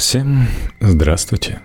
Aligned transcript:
Всем 0.00 0.48
здравствуйте. 0.80 1.60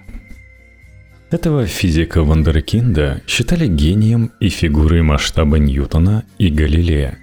Этого 1.32 1.66
физика 1.68 2.22
Вандеркинда 2.22 3.22
считали 3.28 3.66
гением 3.66 4.34
и 4.42 4.50
фигурой 4.50 5.04
масштаба 5.04 5.58
Ньютона 5.58 6.26
и 6.38 6.50
Галилея. 6.50 7.18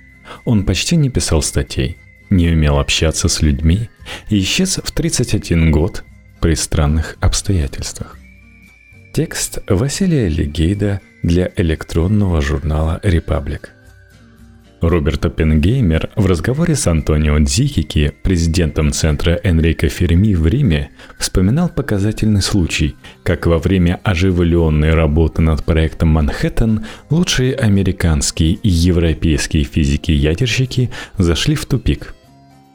Он 0.46 0.64
почти 0.64 0.96
не 0.96 1.10
писал 1.10 1.42
статей, 1.42 1.98
не 2.30 2.48
умел 2.48 2.78
общаться 2.78 3.28
с 3.28 3.42
людьми 3.42 3.90
и 4.30 4.40
исчез 4.40 4.80
в 4.82 4.90
31 4.90 5.70
год 5.70 6.02
при 6.40 6.54
странных 6.54 7.18
обстоятельствах. 7.20 8.16
Текст 9.12 9.58
Василия 9.68 10.28
Легейда 10.28 11.02
для 11.22 11.52
электронного 11.56 12.40
журнала 12.40 13.00
«Репаблик». 13.02 13.74
Роберт 14.82 15.24
Оппенгеймер 15.24 16.10
в 16.16 16.26
разговоре 16.26 16.74
с 16.74 16.86
Антонио 16.88 17.38
Дзихики, 17.38 18.12
президентом 18.22 18.92
центра 18.92 19.38
Энрико 19.44 19.88
Ферми 19.88 20.34
в 20.34 20.46
Риме, 20.46 20.90
вспоминал 21.18 21.68
показательный 21.68 22.42
случай, 22.42 22.96
как 23.22 23.46
во 23.46 23.58
время 23.58 24.00
оживленной 24.02 24.92
работы 24.92 25.40
над 25.40 25.64
проектом 25.64 26.08
«Манхэттен» 26.08 26.84
лучшие 27.10 27.54
американские 27.54 28.54
и 28.54 28.68
европейские 28.68 29.62
физики-ядерщики 29.62 30.90
зашли 31.16 31.54
в 31.54 31.64
тупик. 31.66 32.14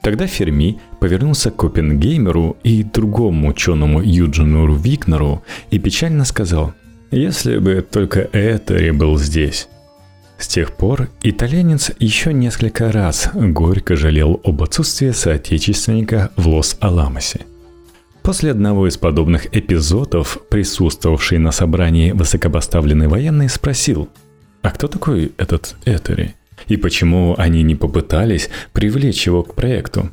Тогда 0.01 0.27
Ферми 0.27 0.79
повернулся 1.01 1.51
к 1.51 1.61
Оппенгеймеру 1.65 2.55
и 2.63 2.83
другому 2.83 3.49
ученому 3.49 4.01
Юджину 4.01 4.73
Викнеру 4.73 5.43
и 5.69 5.79
печально 5.79 6.23
сказал 6.23 6.73
«Если 7.11 7.57
бы 7.57 7.85
только 7.89 8.29
Этери 8.31 8.91
был 8.91 9.17
здесь». 9.17 9.67
С 10.37 10.47
тех 10.47 10.73
пор 10.73 11.09
итальянец 11.23 11.91
еще 11.99 12.31
несколько 12.31 12.91
раз 12.91 13.29
горько 13.33 13.95
жалел 13.95 14.39
об 14.43 14.61
отсутствии 14.61 15.11
соотечественника 15.11 16.31
в 16.35 16.47
Лос-Аламосе. 16.47 17.41
После 18.21 18.51
одного 18.51 18.87
из 18.87 18.97
подобных 18.97 19.55
эпизодов, 19.55 20.37
присутствовавший 20.49 21.39
на 21.39 21.51
собрании 21.51 22.11
высокопоставленный 22.11 23.07
военный 23.07 23.49
спросил, 23.49 24.09
«А 24.61 24.69
кто 24.69 24.87
такой 24.87 25.31
этот 25.37 25.75
Этери? 25.85 26.35
И 26.67 26.77
почему 26.77 27.35
они 27.37 27.63
не 27.63 27.75
попытались 27.75 28.49
привлечь 28.73 29.25
его 29.25 29.43
к 29.43 29.55
проекту?» 29.55 30.11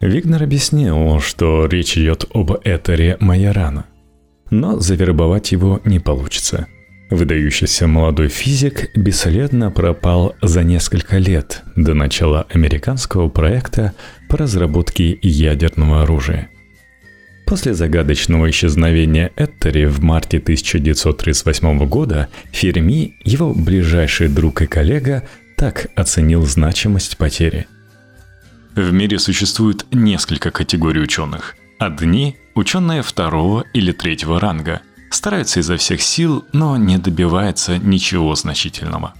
Вигнер 0.00 0.42
объяснил, 0.42 1.18
что 1.20 1.66
речь 1.66 1.96
идет 1.96 2.26
об 2.34 2.52
Этере 2.62 3.16
Майорана. 3.20 3.86
Но 4.50 4.78
завербовать 4.78 5.50
его 5.52 5.80
не 5.84 5.98
получится– 5.98 6.66
Выдающийся 7.10 7.86
молодой 7.86 8.28
физик 8.28 8.90
бесследно 8.96 9.70
пропал 9.70 10.34
за 10.42 10.64
несколько 10.64 11.18
лет 11.18 11.62
до 11.76 11.94
начала 11.94 12.46
американского 12.50 13.28
проекта 13.28 13.94
по 14.28 14.36
разработке 14.36 15.16
ядерного 15.22 16.02
оружия. 16.02 16.48
После 17.46 17.74
загадочного 17.74 18.50
исчезновения 18.50 19.30
Эттери 19.36 19.84
в 19.84 20.02
марте 20.02 20.38
1938 20.38 21.86
года 21.86 22.28
Ферми, 22.50 23.14
его 23.22 23.54
ближайший 23.54 24.26
друг 24.26 24.62
и 24.62 24.66
коллега, 24.66 25.22
так 25.56 25.86
оценил 25.94 26.44
значимость 26.44 27.18
потери. 27.18 27.68
В 28.74 28.92
мире 28.92 29.20
существует 29.20 29.86
несколько 29.92 30.50
категорий 30.50 31.00
ученых. 31.00 31.54
Одни– 31.78 32.36
ученые 32.56 33.02
второго 33.02 33.64
или 33.72 33.92
третьего 33.92 34.40
ранга– 34.40 34.80
стараются 35.10 35.60
изо 35.60 35.76
всех 35.76 36.02
сил, 36.02 36.44
но 36.52 36.76
не 36.76 36.98
добивается 36.98 37.78
ничего 37.78 38.34
значительного. 38.34 39.14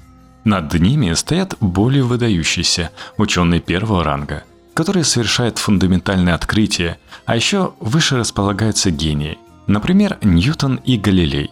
Над 0.45 0.73
ними 0.75 1.13
стоят 1.15 1.57
более 1.61 2.05
выдающиеся 2.05 2.91
ученые 3.17 3.61
первого 3.61 4.05
ранга, 4.05 4.45
которые 4.75 5.05
совершают 5.05 5.59
фундаментальные 5.59 6.35
открытия, 6.35 6.99
а 7.25 7.35
еще 7.35 7.73
выше 7.81 8.17
располагаются 8.17 8.91
гении, 8.91 9.39
например, 9.67 10.19
Ньютон 10.23 10.77
и 10.77 10.97
Галилей. 10.97 11.51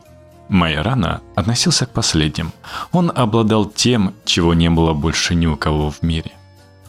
Майорана 0.49 1.23
относился 1.35 1.87
к 1.87 1.91
последним. 1.91 2.53
Он 2.93 3.11
обладал 3.15 3.65
тем, 3.65 4.15
чего 4.25 4.55
не 4.55 4.71
было 4.71 4.93
больше 4.93 5.35
ни 5.35 5.47
у 5.47 5.57
кого 5.57 5.91
в 5.91 6.03
мире– 6.03 6.33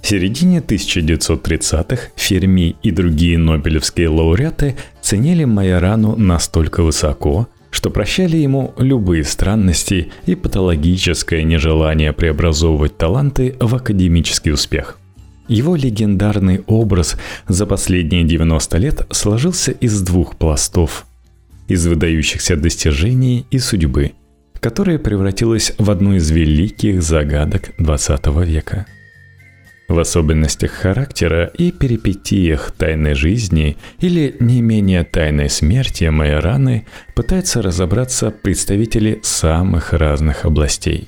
в 0.06 0.08
середине 0.08 0.60
1930-х 0.60 2.10
Ферми 2.16 2.76
и 2.84 2.92
другие 2.92 3.40
нобелевские 3.40 4.10
лауреаты 4.10 4.76
ценили 5.02 5.46
Майорану 5.46 6.16
настолько 6.16 6.84
высоко, 6.84 7.48
что 7.72 7.90
прощали 7.90 8.38
ему 8.38 8.76
любые 8.78 9.24
странности 9.24 10.12
и 10.28 10.36
патологическое 10.36 11.42
нежелание 11.42 12.14
преобразовывать 12.14 12.96
таланты 12.96 13.56
в 13.60 13.74
академический 13.74 14.52
успех. 14.52 15.00
Его 15.48 15.76
легендарный 15.76 16.62
образ 16.68 17.18
за 17.48 17.66
последние 17.66 18.26
90 18.26 18.78
лет 18.78 19.08
сложился 19.10 19.72
из 19.72 20.00
двух 20.04 20.36
пластов– 20.36 21.08
из 21.68 21.88
выдающихся 21.88 22.56
достижений 22.56 23.48
и 23.50 23.58
судьбы, 23.58 24.12
которая 24.60 25.00
превратилась 25.00 25.74
в 25.80 25.90
одну 25.90 26.14
из 26.14 26.30
великих 26.30 27.02
загадок 27.02 27.72
20 27.80 28.28
века– 28.46 28.86
в 29.88 30.00
особенностях 30.00 30.72
характера 30.72 31.52
и 31.58 31.72
перипетиях 31.72 32.72
тайной 32.72 33.14
жизни 33.14 33.78
или 34.00 34.36
не 34.40 34.62
менее 34.62 35.04
тайной 35.04 35.50
смерти 35.50 36.06
Майораны 36.06 36.86
пытаются 37.16 37.62
разобраться 37.62 38.32
представители 38.32 39.20
самых 39.24 39.94
разных 39.94 40.46
областей. 40.46 41.08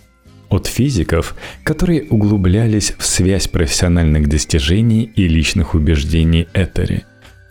От 0.49 0.67
физиков, 0.67 1.35
которые 1.63 2.03
углублялись 2.03 2.93
в 2.97 3.05
связь 3.05 3.47
профессиональных 3.47 4.29
достижений 4.29 5.11
и 5.15 5.27
личных 5.27 5.73
убеждений 5.73 6.47
Этери, 6.53 7.03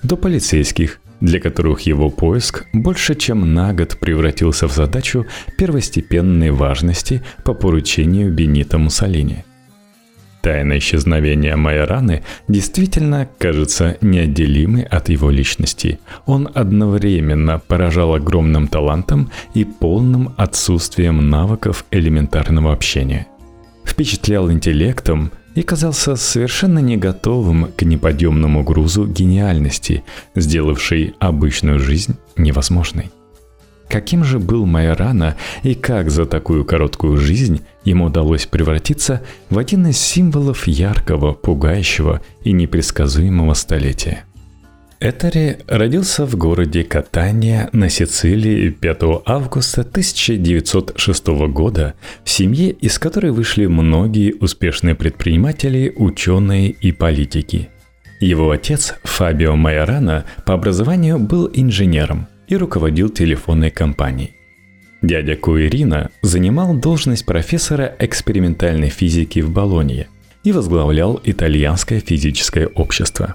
до 0.02 0.16
полицейских, 0.16 1.00
для 1.20 1.40
которых 1.40 1.80
его 1.80 2.08
поиск 2.08 2.64
больше 2.72 3.14
чем 3.14 3.54
на 3.54 3.74
год 3.74 3.98
превратился 3.98 4.66
в 4.68 4.72
задачу 4.72 5.26
первостепенной 5.58 6.50
важности 6.50 7.22
по 7.44 7.52
поручению 7.52 8.32
Бенита 8.32 8.78
Муссолини– 8.78 9.44
Тайна 10.46 10.78
исчезновения 10.78 11.56
Майораны 11.56 12.22
действительно 12.46 13.28
кажется 13.36 13.98
неотделимой 14.00 14.84
от 14.84 15.08
его 15.08 15.28
личности. 15.28 15.98
Он 16.24 16.48
одновременно 16.54 17.58
поражал 17.58 18.14
огромным 18.14 18.68
талантом 18.68 19.32
и 19.54 19.64
полным 19.64 20.34
отсутствием 20.36 21.30
навыков 21.30 21.84
элементарного 21.90 22.72
общения. 22.72 23.26
Впечатлял 23.84 24.48
интеллектом 24.52 25.32
и 25.56 25.62
казался 25.62 26.14
совершенно 26.14 26.78
не 26.78 26.96
готовым 26.96 27.72
к 27.76 27.82
неподъемному 27.82 28.62
грузу 28.62 29.04
гениальности, 29.04 30.04
сделавшей 30.36 31.16
обычную 31.18 31.80
жизнь 31.80 32.14
невозможной. 32.36 33.10
Каким 33.88 34.24
же 34.24 34.38
был 34.38 34.66
Майорана 34.66 35.36
и 35.62 35.74
как 35.74 36.10
за 36.10 36.26
такую 36.26 36.64
короткую 36.64 37.16
жизнь 37.18 37.62
ему 37.84 38.06
удалось 38.06 38.46
превратиться 38.46 39.22
в 39.48 39.58
один 39.58 39.86
из 39.86 39.98
символов 39.98 40.66
яркого, 40.66 41.32
пугающего 41.32 42.20
и 42.42 42.52
непредсказуемого 42.52 43.54
столетия? 43.54 44.24
Этери 44.98 45.58
родился 45.68 46.24
в 46.24 46.36
городе 46.36 46.82
Катания 46.82 47.68
на 47.72 47.90
Сицилии 47.90 48.70
5 48.70 49.02
августа 49.26 49.82
1906 49.82 51.26
года 51.50 51.94
в 52.24 52.30
семье, 52.30 52.70
из 52.70 52.98
которой 52.98 53.30
вышли 53.30 53.66
многие 53.66 54.34
успешные 54.40 54.94
предприниматели, 54.94 55.92
ученые 55.94 56.70
и 56.70 56.92
политики. 56.92 57.68
Его 58.20 58.50
отец 58.50 58.94
Фабио 59.04 59.54
Майорана 59.54 60.24
по 60.46 60.54
образованию 60.54 61.18
был 61.18 61.50
инженером– 61.52 62.26
и 62.48 62.56
руководил 62.56 63.08
телефонной 63.08 63.70
компанией. 63.70 64.32
Дядя 65.02 65.36
Куирина 65.36 66.10
занимал 66.22 66.74
должность 66.74 67.26
профессора 67.26 67.94
экспериментальной 67.98 68.88
физики 68.88 69.40
в 69.40 69.50
Болонье 69.50 70.08
и 70.42 70.52
возглавлял 70.52 71.20
итальянское 71.22 72.00
физическое 72.00 72.66
общество. 72.66 73.34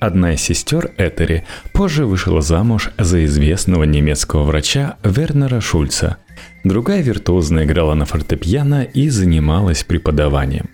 Одна 0.00 0.34
из 0.34 0.40
сестер 0.40 0.90
Этери 0.96 1.44
позже 1.72 2.06
вышла 2.06 2.40
замуж 2.40 2.90
за 2.98 3.24
известного 3.24 3.84
немецкого 3.84 4.42
врача 4.42 4.96
Вернера 5.04 5.60
Шульца. 5.60 6.16
Другая 6.64 7.02
виртуозно 7.02 7.64
играла 7.64 7.94
на 7.94 8.04
фортепиано 8.04 8.82
и 8.82 9.08
занималась 9.08 9.84
преподаванием. 9.84 10.70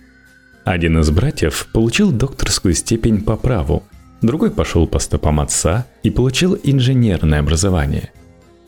Один 0.63 0.99
из 0.99 1.11
братьев 1.11 1.67
получил 1.73 2.11
докторскую 2.11 2.73
степень 2.73 3.21
по 3.21 3.35
праву– 3.35 3.83
другой 4.21 4.51
пошел 4.51 4.87
по 4.87 4.99
стопам 4.99 5.39
отца 5.39 5.85
и 6.03 6.09
получил 6.09 6.57
инженерное 6.63 7.39
образование. 7.39 8.11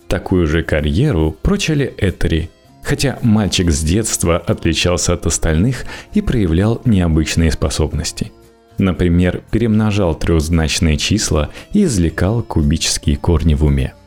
Такую 0.07 0.47
же 0.47 0.63
карьеру 0.63 1.35
прочили 1.41 1.93
Этери, 1.97 2.49
хотя 2.83 3.17
мальчик 3.21 3.71
с 3.71 3.81
детства 3.81 4.37
отличался 4.37 5.13
от 5.13 5.25
остальных 5.25 5.85
и 6.13 6.21
проявлял 6.21 6.81
необычные 6.85 7.51
способности. 7.51 8.31
Например, 8.77 9.41
перемножал 9.51 10.15
трехзначные 10.15 10.97
числа 10.97 11.49
и 11.71 11.83
извлекал 11.83 12.41
кубические 12.41 13.17
корни 13.17 13.53
в 13.53 13.63
уме– 13.63 13.93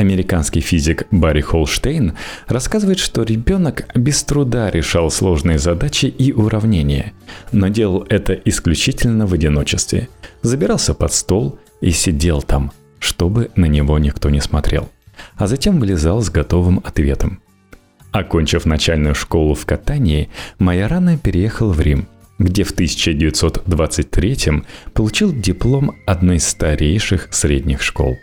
Американский 0.00 0.62
физик 0.62 1.06
Барри 1.10 1.42
Холштейн 1.42 2.14
рассказывает, 2.46 2.98
что 2.98 3.22
ребенок 3.22 3.86
без 3.94 4.24
труда 4.24 4.70
решал 4.70 5.10
сложные 5.10 5.58
задачи 5.58 6.06
и 6.06 6.32
уравнения, 6.32 7.12
но 7.52 7.68
делал 7.68 8.06
это 8.08 8.32
исключительно 8.32 9.26
в 9.26 9.34
одиночестве. 9.34 10.08
Забирался 10.40 10.94
под 10.94 11.12
стол 11.12 11.58
и 11.82 11.90
сидел 11.90 12.40
там, 12.40 12.72
чтобы 12.98 13.50
на 13.56 13.66
него 13.66 13.98
никто 13.98 14.30
не 14.30 14.40
смотрел, 14.40 14.88
а 15.36 15.46
затем 15.46 15.78
вылезал 15.78 16.22
с 16.22 16.30
готовым 16.30 16.80
ответом. 16.82 17.42
Окончив 18.10 18.64
начальную 18.64 19.14
школу 19.14 19.52
в 19.52 19.66
катании, 19.66 20.30
Майорана 20.58 21.18
переехал 21.18 21.72
в 21.72 21.80
Рим, 21.82 22.08
где 22.38 22.64
в 22.64 22.70
1923 22.70 24.62
получил 24.94 25.30
диплом 25.30 25.92
одной 26.06 26.36
из 26.36 26.48
старейших 26.48 27.28
средних 27.32 27.82
школ. 27.82 28.16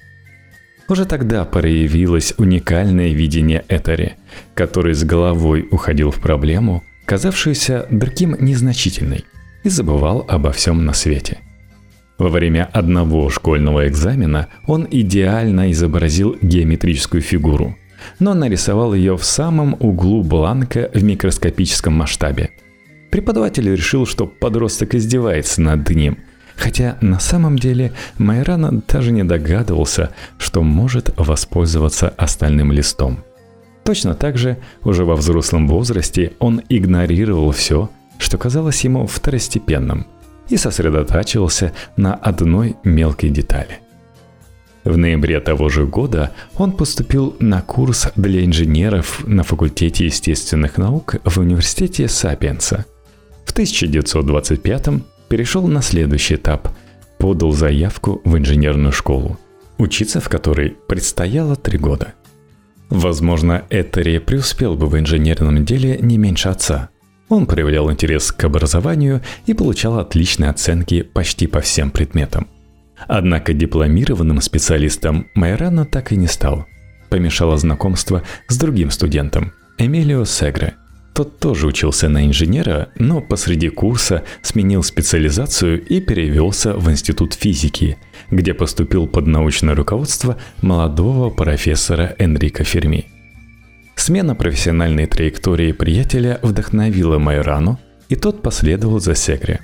Уже 0.89 1.06
тогда 1.06 1.44
проявилось 1.45 2.34
уникальное 2.38 3.10
видение 3.10 3.66
Этери, 3.68 4.16
который 4.54 4.94
с 4.94 5.04
головой 5.04 5.68
уходил 5.69 6.12
в 6.12 6.22
проблему, 6.22 6.84
казавшуюся 7.06 7.88
другим 7.89 8.36
незначительной, 8.39 9.25
и 9.63 9.69
забывал 9.69 10.25
обо 10.28 10.51
всем 10.51 10.86
на 10.86 10.94
свете– 10.94 11.39
во 12.18 12.30
время 12.30 12.68
одного 12.74 13.30
школьного 13.30 13.88
экзамена 13.88 14.48
он 14.66 14.88
идеально 14.89 15.72
изобразил 15.72 16.36
геометрическую 16.42 17.22
фигуру, 17.22 17.78
но 18.19 18.34
нарисовал 18.34 18.95
ее 18.95 19.18
в 19.18 19.24
самом 19.24 19.75
углу 19.80 20.24
бланка 20.24 20.89
в 20.94 21.04
микроскопическом 21.04 21.94
масштабе. 21.94 22.50
Преподаватель 23.12 23.69
решил, 23.69 24.07
что 24.07 24.25
подросток 24.25 24.95
издевается 24.95 25.62
над 25.62 25.88
ним, 25.89 26.18
хотя 26.57 26.98
на 27.01 27.19
самом 27.19 27.57
деле 27.57 27.94
Майрана 28.18 28.81
даже 28.88 29.12
не 29.12 29.24
догадывался, 29.24 30.09
что 30.38 30.62
может 30.63 31.13
воспользоваться 31.18 32.09
остальным 32.18 32.71
листом. 32.71 33.24
Точно 33.86 34.15
так 34.15 34.38
же, 34.38 34.57
уже 34.83 35.06
во 35.06 35.15
взрослом 35.15 35.68
возрасте, 35.68 36.33
он 36.39 36.62
игнорировал 36.68 37.51
все, 37.51 37.89
что 38.18 38.38
казалось 38.38 38.83
ему 38.83 39.07
второстепенным– 39.07 40.07
и 40.50 40.57
сосредотачивался 40.57 41.74
на 41.95 42.13
одной 42.13 42.75
мелкой 42.83 43.30
детали. 43.30 43.80
В 44.83 44.98
ноябре 44.98 45.39
того 45.42 45.68
же 45.68 45.86
года 45.86 46.31
он 46.56 46.71
поступил 46.71 47.36
на 47.39 47.62
курс 47.62 48.10
для 48.15 48.45
инженеров 48.45 49.21
на 49.27 49.44
факультете 49.44 50.06
естественных 50.06 50.77
наук 50.77 51.15
в 51.25 51.38
университете 51.39 52.07
Сапиенса. 52.07 52.86
В 53.44 53.51
1925 53.51 54.88
перешел 55.29 55.68
на 55.68 55.81
следующий 55.81 56.35
этап– 56.35 56.69
подал 57.18 57.51
заявку 57.51 58.21
в 58.24 58.38
инженерную 58.38 58.91
школу, 58.91 59.39
учиться 59.77 60.19
в 60.19 60.29
которой 60.29 60.77
предстояло 60.88 61.56
три 61.56 61.77
года. 61.77 62.13
Возможно, 62.89 63.65
Этери 63.69 64.19
преуспел 64.19 64.75
бы 64.75 64.88
в 64.88 64.97
инженерном 64.97 65.65
деле 65.65 65.97
не 66.00 66.18
меньше 66.18 66.50
отца– 66.50 66.89
он 67.29 67.45
проявлял 67.45 67.91
интерес 67.91 68.31
к 68.31 68.44
образованию 68.45 69.21
и 69.45 69.53
получал 69.53 70.00
отличные 70.00 70.50
оценки 70.50 71.01
почти 71.01 71.47
по 71.47 71.59
всем 71.59 71.91
предметам. 71.91 72.47
Однако 73.07 73.53
дипломированным 73.53 74.41
специалистом 74.41 75.27
Майрана 75.35 75.85
так 75.85 76.12
и 76.12 76.15
не 76.15 76.27
стал. 76.27 76.65
Помешало 77.09 77.57
знакомство 77.57 78.24
с 78.47 78.57
другим 78.57 78.91
студентом, 78.91 79.53
Эмилио 79.77 80.25
Сегре. 80.25 80.75
Тот 81.18 81.40
тоже 81.40 81.68
учился 81.68 82.08
на 82.08 82.25
инженера, 82.25 82.90
но 82.96 83.19
посреди 83.19 83.68
курса 83.68 84.24
сменил 84.42 84.84
специализацию 84.84 85.84
и 85.84 86.00
перевелся 86.00 86.74
в 86.74 86.90
Институт 86.90 87.34
физики, 87.34 87.98
где 88.31 88.54
поступил 88.54 89.08
под 89.08 89.28
научное 89.28 89.75
руководство 89.75 90.38
молодого 90.62 91.30
профессора 91.30 92.16
Энрико 92.18 92.64
Ферми– 92.64 93.08
Смена 93.98 94.36
профессиональной 94.36 95.08
траектории 95.08 95.72
приятеля 95.74 96.40
вдохновила 96.44 97.18
Майорану, 97.18 97.80
и 98.08 98.16
тот 98.16 98.42
последовал 98.42 99.00
за 99.00 99.16
Сегре. 99.16 99.60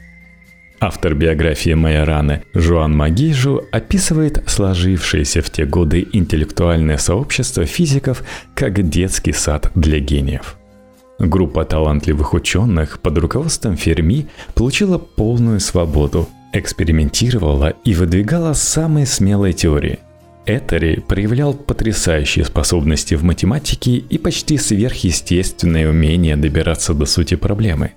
Автор 0.80 1.14
биографии 1.14 1.76
Майораны 1.76 2.44
Жуан 2.54 2.94
Магижу 2.94 3.64
описывает 3.72 4.44
сложившееся 4.48 5.42
в 5.42 5.50
те 5.50 5.66
годы 5.66 6.06
интеллектуальное 6.12 6.98
сообщество 6.98 7.66
физиков 7.66 8.24
как 8.54 8.90
детский 8.90 9.32
сад 9.32 9.72
для 9.76 10.00
гениев. 10.00 10.58
Группа 11.24 11.64
талантливых 11.64 12.34
ученых 12.34 13.00
под 13.00 13.18
руководством 13.18 13.78
Ферми 13.78 14.28
получила 14.54 14.98
полную 14.98 15.60
свободу, 15.62 16.28
экспериментировала 16.52 17.74
и 17.86 17.94
выдвигала 17.96 18.54
самые 18.54 19.06
смелые 19.06 19.54
теории– 19.54 20.00
Этери 20.46 21.00
проявлял 21.00 21.54
потрясающие 21.54 22.44
способности 22.44 23.16
в 23.16 23.24
математике 23.24 23.94
и 23.96 24.18
почти 24.18 24.58
сверхъестественное 24.58 25.90
умение 25.90 26.36
добираться 26.36 26.94
до 26.94 27.06
сути 27.06 27.36
проблемы. 27.36 27.94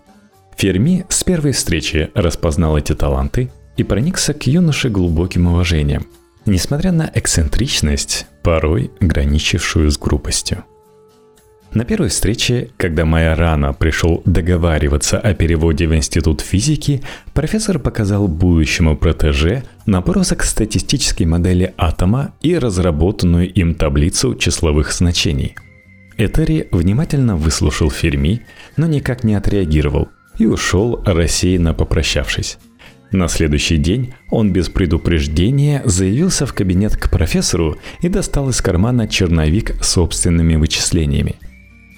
Ферми 0.57 1.05
с 1.09 1.25
первой 1.25 1.53
встречи 1.53 2.11
распознал 2.15 2.79
эти 2.79 2.95
таланты 2.95 3.51
и 3.77 3.83
проникся 3.83 4.33
к 4.33 4.47
юноше 4.47 4.89
глубоким 4.89 5.49
уважением, 5.49 6.07
несмотря 6.47 6.93
на 6.93 7.11
эксцентричность, 7.13 8.27
порой 8.43 8.93
граничившую 9.01 9.91
с 9.91 9.99
грубостью. 9.99 10.65
На 11.77 11.85
первой 11.85 12.09
встрече, 12.09 12.71
когда 12.79 13.05
Майорана 13.05 13.75
пришел 13.75 14.23
договариваться 14.25 15.19
о 15.19 15.35
переводе 15.35 15.87
в 15.87 15.95
Институт 15.95 16.41
физики, 16.41 17.03
профессор 17.35 17.79
показал 17.79 18.29
будущему 18.29 18.97
протеже 18.97 19.63
набросок 19.85 20.43
статистической 20.43 21.27
модели 21.27 21.75
атома 21.77 22.33
и 22.41 22.57
разработанную 22.57 23.53
им 23.53 23.75
таблицу 23.75 24.37
числовых 24.37 24.91
значений. 24.91 25.55
Этери 26.17 26.67
внимательно 26.73 27.37
выслушал 27.37 27.91
Ферми, 27.91 28.41
но 28.79 28.87
никак 28.87 29.23
не 29.23 29.35
отреагировал 29.35 30.09
и 30.39 30.47
ушел, 30.47 31.03
рассеянно 31.05 31.75
попрощавшись. 31.75 32.57
На 33.13 33.29
следующий 33.29 33.77
день 33.77 34.15
он 34.31 34.51
без 34.51 34.71
предупреждения 34.71 35.83
заявился 35.85 36.47
в 36.47 36.55
кабинет 36.55 36.97
к 36.97 37.11
профессору 37.11 37.77
и 38.01 38.09
достал 38.09 38.49
из 38.49 38.63
кармана 38.63 39.07
черновик 39.07 39.75
с 39.85 39.91
собственными 39.91 40.57
вычислениями– 40.57 41.35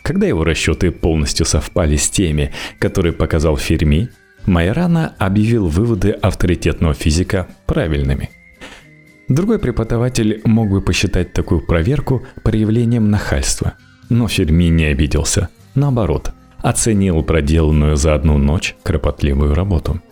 когда 0.09 0.27
его 0.27 0.43
расчеты 0.43 0.91
полностью 0.91 1.45
совпали 1.45 1.97
с 1.97 2.09
теми, 2.09 2.51
которые 2.79 3.13
показал 3.13 3.59
Ферми, 3.59 4.09
Майорана 4.47 5.15
объявил 5.19 5.67
выводы 5.67 6.13
авторитетного 6.13 6.95
физика 6.95 7.47
правильными. 7.67 8.31
Другой 9.29 9.59
преподаватель 9.59 10.41
мог 10.47 10.71
бы 10.71 10.81
посчитать 10.81 11.35
такую 11.35 11.61
проверку 11.61 12.27
проявлением 12.43 13.11
нахальства, 13.11 13.75
но 14.09 14.29
Ферми 14.29 14.71
не 14.71 14.87
обиделся. 14.87 15.51
Наоборот, 15.75 16.33
оценил 16.63 17.23
проделанную 17.23 17.97
за 17.97 18.15
одну 18.15 18.39
ночь 18.39 18.77
кропотливую 18.83 19.55
работу– 19.55 20.01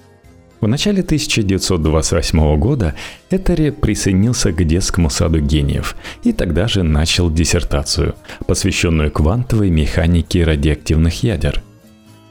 в 0.60 0.66
начале 0.66 1.02
1928 1.02 2.58
года 2.58 2.94
Этери 3.30 3.70
присоединился 3.70 4.52
к 4.52 4.64
детскому 4.64 5.10
саду 5.10 5.40
гениев 5.40 5.96
и 6.24 6.32
тогда 6.32 6.66
же 6.66 6.82
начал 6.82 7.30
диссертацию, 7.30 8.14
посвященную 8.46 9.10
квантовой 9.10 9.70
механике 9.70 10.44
радиоактивных 10.44 11.22
ядер. 11.22 11.62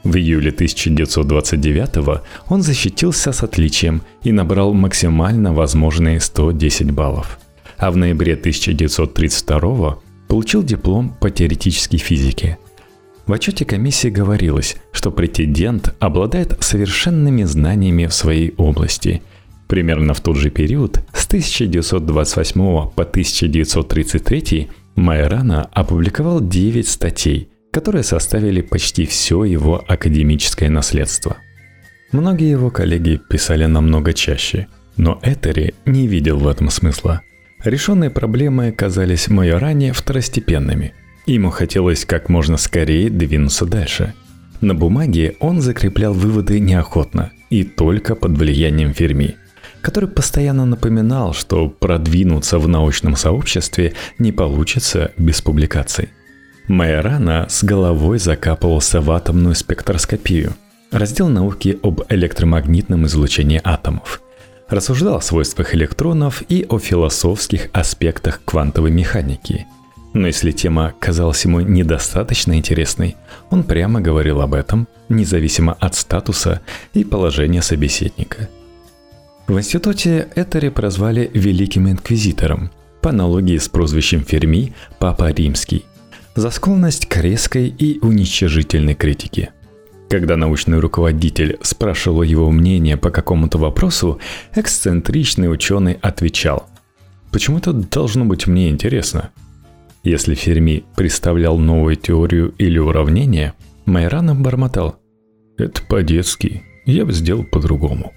В 0.02 0.16
июле 0.16 0.50
1929 0.50 2.22
он 2.48 2.62
защитился 2.62 3.32
с 3.32 3.42
отличием 3.42 4.02
и 4.22 4.32
набрал 4.32 4.72
максимально 4.72 5.52
возможные 5.52 6.20
110 6.20 6.90
баллов. 6.90 7.38
А 7.76 7.90
в 7.90 7.96
ноябре 7.96 8.34
1932 8.34 9.98
получил 10.28 10.62
диплом 10.62 11.14
по 11.20 11.30
теоретической 11.30 11.98
физике– 11.98 12.58
в 13.26 13.32
отчете 13.32 13.64
комиссии 13.64 14.08
говорилось, 14.08 14.76
что 14.92 15.10
претендент 15.10 15.94
обладает 15.98 16.56
совершенными 16.60 17.42
знаниями 17.42 18.06
в 18.06 18.14
своей 18.14 18.54
области. 18.56 19.22
Примерно 19.66 20.14
в 20.14 20.20
тот 20.20 20.36
же 20.36 20.50
период, 20.50 21.00
с 21.12 21.26
1928 21.26 22.60
по 22.60 23.02
1933, 23.02 24.68
Майорана 24.94 25.68
опубликовал 25.72 26.40
9 26.40 26.86
статей, 26.86 27.48
которые 27.72 28.04
составили 28.04 28.60
почти 28.60 29.06
все 29.06 29.42
его 29.44 29.84
академическое 29.86 30.70
наследство. 30.70 31.36
Многие 32.12 32.48
его 32.48 32.70
коллеги 32.70 33.20
писали 33.28 33.66
намного 33.66 34.12
чаще, 34.12 34.68
но 34.96 35.18
Этери 35.22 35.74
не 35.84 36.06
видел 36.06 36.38
в 36.38 36.46
этом 36.46 36.70
смысла. 36.70 37.22
Решенные 37.64 38.10
проблемы 38.10 38.70
казались 38.70 39.28
Майоране 39.28 39.92
второстепенными– 39.92 40.94
Ему 41.26 41.50
хотелось 41.50 42.04
как 42.04 42.28
можно 42.28 42.56
скорее 42.56 43.10
двинуться 43.10 43.66
дальше. 43.66 44.14
На 44.60 44.74
бумаге 44.74 45.36
он 45.40 45.60
закреплял 45.60 46.14
выводы 46.14 46.60
неохотно 46.60 47.32
и 47.50 47.64
только 47.64 48.14
под 48.14 48.38
влиянием 48.38 48.94
Ферми, 48.94 49.36
который 49.80 50.08
постоянно 50.08 50.64
напоминал, 50.64 51.34
что 51.34 51.68
продвинуться 51.68 52.58
в 52.58 52.68
научном 52.68 53.16
сообществе 53.16 53.94
не 54.18 54.32
получится 54.32 55.12
без 55.18 55.42
публикаций. 55.42 56.10
Майорана 56.68 57.46
с 57.48 57.62
головой 57.62 58.18
закапывался 58.18 59.00
в 59.00 59.10
атомную 59.10 59.54
спектроскопию, 59.54 60.54
раздел 60.90 61.28
науки 61.28 61.78
об 61.82 62.02
электромагнитном 62.08 63.06
излучении 63.06 63.60
атомов– 63.62 64.22
рассуждал 64.68 65.16
о 65.16 65.20
свойствах 65.20 65.74
электронов 65.74 66.42
и 66.48 66.66
о 66.68 66.78
философских 66.78 67.68
аспектах 67.72 68.40
квантовой 68.44 68.90
механики. 68.90 69.66
Но 70.16 70.28
если 70.28 70.50
тема 70.50 70.94
казалась 70.98 71.44
ему 71.44 71.60
недостаточно 71.60 72.56
интересной, 72.56 73.16
он 73.50 73.64
прямо 73.64 74.00
говорил 74.00 74.40
об 74.40 74.54
этом, 74.54 74.88
независимо 75.10 75.74
от 75.74 75.94
статуса 75.94 76.62
и 76.94 77.04
положения 77.04 77.60
собеседника. 77.60 78.48
В 79.46 79.58
институте 79.58 80.28
Этери 80.34 80.70
прозвали 80.70 81.30
Великим 81.34 81.90
Инквизитором, 81.90 82.70
по 83.02 83.10
аналогии 83.10 83.58
с 83.58 83.68
прозвищем 83.68 84.24
Ферми 84.24 84.72
«Папа 84.98 85.32
Римский», 85.32 85.84
за 86.34 86.50
склонность 86.50 87.04
к 87.04 87.18
резкой 87.18 87.68
и 87.68 87.98
уничтожительной 88.00 88.94
критике. 88.94 89.50
Когда 90.08 90.38
научный 90.38 90.78
руководитель 90.78 91.58
спрашивал 91.60 92.22
его 92.22 92.50
мнение 92.50 92.96
по 92.96 93.10
какому-то 93.10 93.58
вопросу, 93.58 94.18
эксцентричный 94.54 95.52
ученый 95.52 95.98
отвечал 96.00 96.70
«Почему 97.30 97.58
это 97.58 97.74
должно 97.74 98.24
быть 98.24 98.46
мне 98.46 98.70
интересно?» 98.70 99.30
Если 100.06 100.34
Ферми 100.36 100.84
представлял 100.94 101.58
новую 101.58 101.96
теорию 101.96 102.54
или 102.58 102.78
уравнение, 102.78 103.54
Майрана 103.86 104.36
бормотал 104.36 105.00
«Это 105.58 105.82
по-детски, 105.82 106.62
я 106.84 107.04
бы 107.04 107.12
сделал 107.12 107.42
по-другому» 107.42 108.12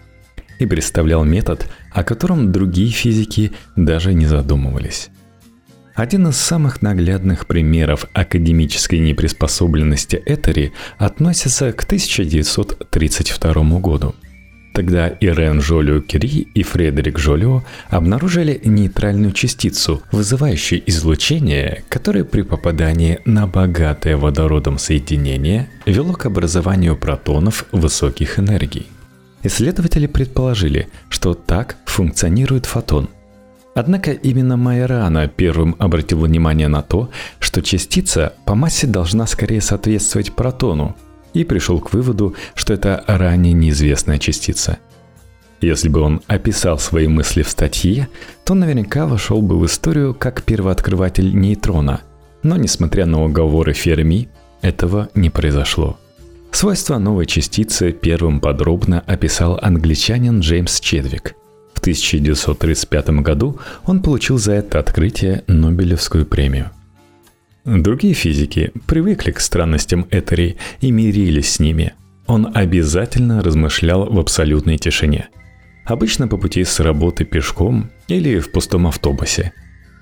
и 0.60 0.68
представлял 0.68 1.24
метод, 1.24 1.68
о 1.92 2.04
котором 2.04 2.52
другие 2.52 2.92
физики 2.92 3.54
даже 3.76 4.14
не 4.14 4.28
задумывались. 4.28 5.10
Один 5.96 6.28
из 6.28 6.38
самых 6.38 6.84
наглядных 6.84 7.48
примеров 7.48 8.06
академической 8.14 9.00
неприспособленности 9.00 10.22
Этери 10.28 10.74
относится 11.00 11.74
к 11.74 11.86
1932 11.86 13.80
году. 13.80 14.14
Тогда 14.80 15.10
Ирен 15.10 15.60
Жолио 15.60 16.00
Кюри 16.00 16.48
и 16.54 16.64
Фредерик 16.64 17.20
Жолио 17.20 17.64
обнаружили 17.90 18.62
нейтральную 18.64 19.34
частицу, 19.34 20.02
вызывающую 20.14 20.82
излучение, 20.90 21.84
которое 21.90 22.24
при 22.24 22.44
попадании 22.44 23.20
на 23.26 23.46
богатое 23.46 24.16
водородом 24.16 24.78
соединение 24.78 25.68
вело 25.86 26.14
к 26.14 26.28
образованию 26.28 26.96
протонов 26.96 27.66
высоких 27.74 28.40
энергий. 28.40 28.88
Исследователи 29.44 30.08
предположили, 30.08 30.88
что 31.10 31.34
так 31.34 31.76
функционирует 31.86 32.66
фотон– 32.66 33.10
Однако 33.76 34.12
именно 34.12 34.58
Майорана 34.58 35.30
первым 35.30 35.76
обратил 35.80 36.20
внимание 36.20 36.68
на 36.68 36.82
то, 36.82 37.12
что 37.40 37.62
частица 37.62 38.34
по 38.46 38.54
массе 38.54 38.88
должна 38.88 39.26
скорее 39.26 39.62
соответствовать 39.62 40.34
протону, 40.34 40.98
и 41.34 41.44
пришел 41.44 41.80
к 41.80 41.94
выводу, 41.94 42.36
что 42.56 42.74
это 42.74 43.04
ранее 43.08 43.54
неизвестная 43.54 44.18
частица. 44.18 44.80
Если 45.62 45.90
бы 45.90 46.00
он 46.00 46.22
описал 46.28 46.80
свои 46.80 47.08
мысли 47.08 47.42
в 47.42 47.50
статье, 47.50 48.08
то 48.46 48.54
наверняка 48.54 49.06
вошел 49.06 49.42
бы 49.42 49.60
в 49.60 49.66
историю 49.66 50.14
как 50.14 50.44
первооткрыватель 50.44 51.36
нейтрона. 51.36 52.02
Но 52.44 52.56
несмотря 52.56 53.06
на 53.06 53.24
уговоры 53.24 53.74
Ферми, 53.74 54.30
этого 54.62 55.10
не 55.16 55.30
произошло. 55.30 55.98
Свойства 56.52 56.98
новой 56.98 57.26
частицы 57.26 57.92
первым 57.92 58.40
подробно 58.40 59.02
описал 59.06 59.60
англичанин 59.62 60.40
Джеймс 60.40 60.80
Чедвик– 60.80 61.36
в 61.80 61.82
1935 61.82 63.10
году 63.22 63.58
он 63.86 64.02
получил 64.02 64.38
за 64.38 64.52
это 64.52 64.80
открытие 64.80 65.46
Нобелевскую 65.48 66.26
премию. 66.26 66.72
Другие 67.78 68.16
физики 68.16 68.72
привыкли 68.88 69.30
к 69.32 69.40
странностям 69.40 70.08
Этери 70.10 70.58
и 70.82 70.90
мирились 70.90 71.54
с 71.54 71.60
ними. 71.60 71.94
Он 72.26 72.52
обязательно 72.54 73.44
размышлял 73.44 74.12
в 74.12 74.18
абсолютной 74.20 74.78
тишине. 74.78 75.30
Обычно 75.86 76.28
по 76.28 76.38
пути 76.38 76.64
с 76.64 76.80
работы 76.80 77.26
пешком 77.26 77.92
или 78.08 78.40
в 78.40 78.52
пустом 78.52 78.88
автобусе. 78.88 79.54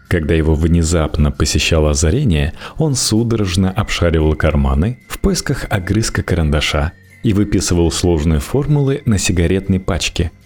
Когда 0.08 0.34
его 0.34 0.56
внезапно 0.56 1.32
посещало 1.32 1.90
озарение, 1.90 2.54
он 2.78 2.96
судорожно 2.96 3.70
обшаривал 3.72 4.36
карманы 4.36 5.00
в 5.10 5.20
поисках 5.20 5.66
огрызка 5.70 6.24
карандаша 6.24 6.94
и 7.24 7.34
выписывал 7.34 7.92
сложные 7.92 8.40
формулы 8.40 9.02
на 9.06 9.18
сигаретной 9.18 9.82
пачке– 9.82 10.32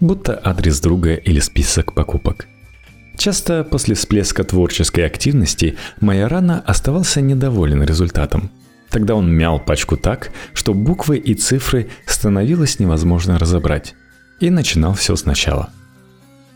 будто 0.00 0.40
адрес 0.44 0.80
друга 0.80 1.14
или 1.14 1.40
список 1.40 1.94
покупок. 1.94 2.46
Часто 3.16 3.64
после 3.64 3.94
всплеска 3.94 4.44
творческой 4.44 5.06
активности 5.06 5.76
Майорана 6.00 6.62
оставался 6.66 7.20
недоволен 7.20 7.82
результатом. 7.82 8.50
Тогда 8.90 9.14
он 9.14 9.30
мял 9.30 9.58
пачку 9.58 9.96
так, 9.96 10.30
что 10.52 10.74
буквы 10.74 11.18
и 11.18 11.34
цифры 11.34 11.88
становилось 12.06 12.78
невозможно 12.78 13.38
разобрать. 13.38 13.94
И 14.40 14.50
начинал 14.50 14.94
все 14.94 15.16
сначала. 15.16 15.70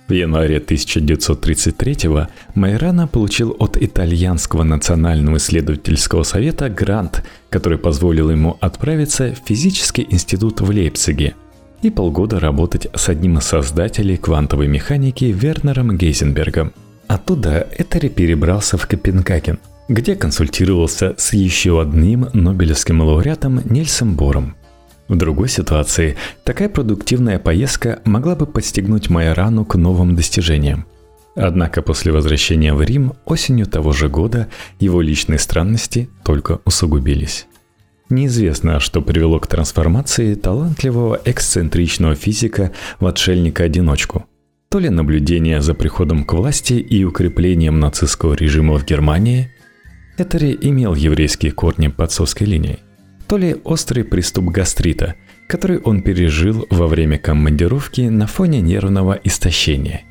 В 0.06 0.12
январе 0.12 0.58
1933-го 0.58 2.28
Майрана 2.54 3.06
получил 3.06 3.54
от 3.58 3.76
Итальянского 3.80 4.64
национального 4.64 5.36
исследовательского 5.36 6.24
совета 6.24 6.68
грант, 6.68 7.22
который 7.48 7.78
позволил 7.78 8.30
ему 8.30 8.56
отправиться 8.60 9.34
в 9.34 9.48
физический 9.48 10.06
институт 10.10 10.60
в 10.60 10.68
Лейпциге– 10.68 11.34
и 11.82 11.90
полгода 11.90 12.40
работать 12.40 12.88
с 12.94 13.08
одним 13.08 13.38
из 13.38 13.44
создателей 13.44 14.16
квантовой 14.16 14.68
механики 14.68 15.24
Вернером 15.24 15.96
Гейзенбергом. 15.96 16.72
Оттуда 17.08 17.66
Этери 17.76 18.08
перебрался 18.08 18.76
в 18.76 18.86
Копенгаген, 18.86 19.58
где 19.88 20.14
консультировался 20.14 21.14
с 21.18 21.32
еще 21.32 21.80
одним 21.80 22.28
Нобелевским 22.32 23.00
лауреатом 23.00 23.60
Нильсом 23.64 24.14
Бором. 24.14 24.54
В 25.08 25.16
другой 25.16 25.48
ситуации 25.48 26.16
такая 26.44 26.68
продуктивная 26.68 27.40
поездка 27.40 27.98
могла 28.04 28.36
бы 28.36 28.46
подстегнуть 28.46 29.10
Майорану 29.10 29.64
к 29.64 29.74
новым 29.74 30.14
достижениям. 30.14 30.86
Однако 31.34 31.82
после 31.82 32.12
возвращения 32.12 32.74
в 32.74 32.82
Рим 32.82 33.14
осенью 33.24 33.66
того 33.66 33.92
же 33.92 34.08
года 34.08 34.46
его 34.78 35.00
личные 35.00 35.40
странности 35.40 36.08
только 36.22 36.60
усугубились. 36.64 37.48
Неизвестно, 38.10 38.80
что 38.80 39.02
привело 39.02 39.38
к 39.38 39.46
трансформации 39.46 40.34
талантливого 40.34 41.20
эксцентричного 41.24 42.16
физика 42.16 42.72
в 42.98 43.06
отшельника-одиночку. 43.06 44.26
То 44.68 44.80
ли 44.80 44.88
наблюдение 44.88 45.62
за 45.62 45.74
приходом 45.74 46.24
к 46.24 46.32
власти 46.32 46.74
и 46.74 47.04
укреплением 47.04 47.78
нацистского 47.78 48.34
режима 48.34 48.76
в 48.76 48.84
Германии, 48.84 49.52
Этери 50.18 50.58
имел 50.60 50.94
еврейские 50.94 51.52
корни 51.52 51.86
по 51.86 52.04
отцовской 52.04 52.44
линии, 52.44 52.80
то 53.28 53.36
ли 53.36 53.56
острый 53.62 54.02
приступ 54.02 54.46
гастрита, 54.46 55.14
который 55.48 55.78
он 55.78 56.02
пережил 56.02 56.66
во 56.68 56.88
время 56.88 57.16
командировки 57.16 58.02
на 58.02 58.26
фоне 58.26 58.60
нервного 58.60 59.18
истощения– 59.22 60.02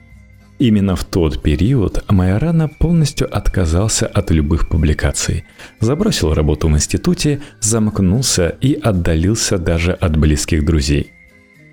Именно 0.59 0.97
в 0.97 1.05
тот 1.05 1.41
период 1.41 2.03
Майорана 2.11 2.67
полностью 2.67 3.33
отказался 3.33 4.05
от 4.07 4.29
любых 4.29 4.67
публикаций, 4.67 5.45
забросил 5.79 6.33
работу 6.33 6.67
в 6.67 6.71
институте, 6.71 7.39
замкнулся 7.61 8.49
и 8.59 8.73
отдалился 8.73 9.57
даже 9.57 9.93
от 9.93 10.17
близких 10.17 10.65
друзей. 10.65 11.13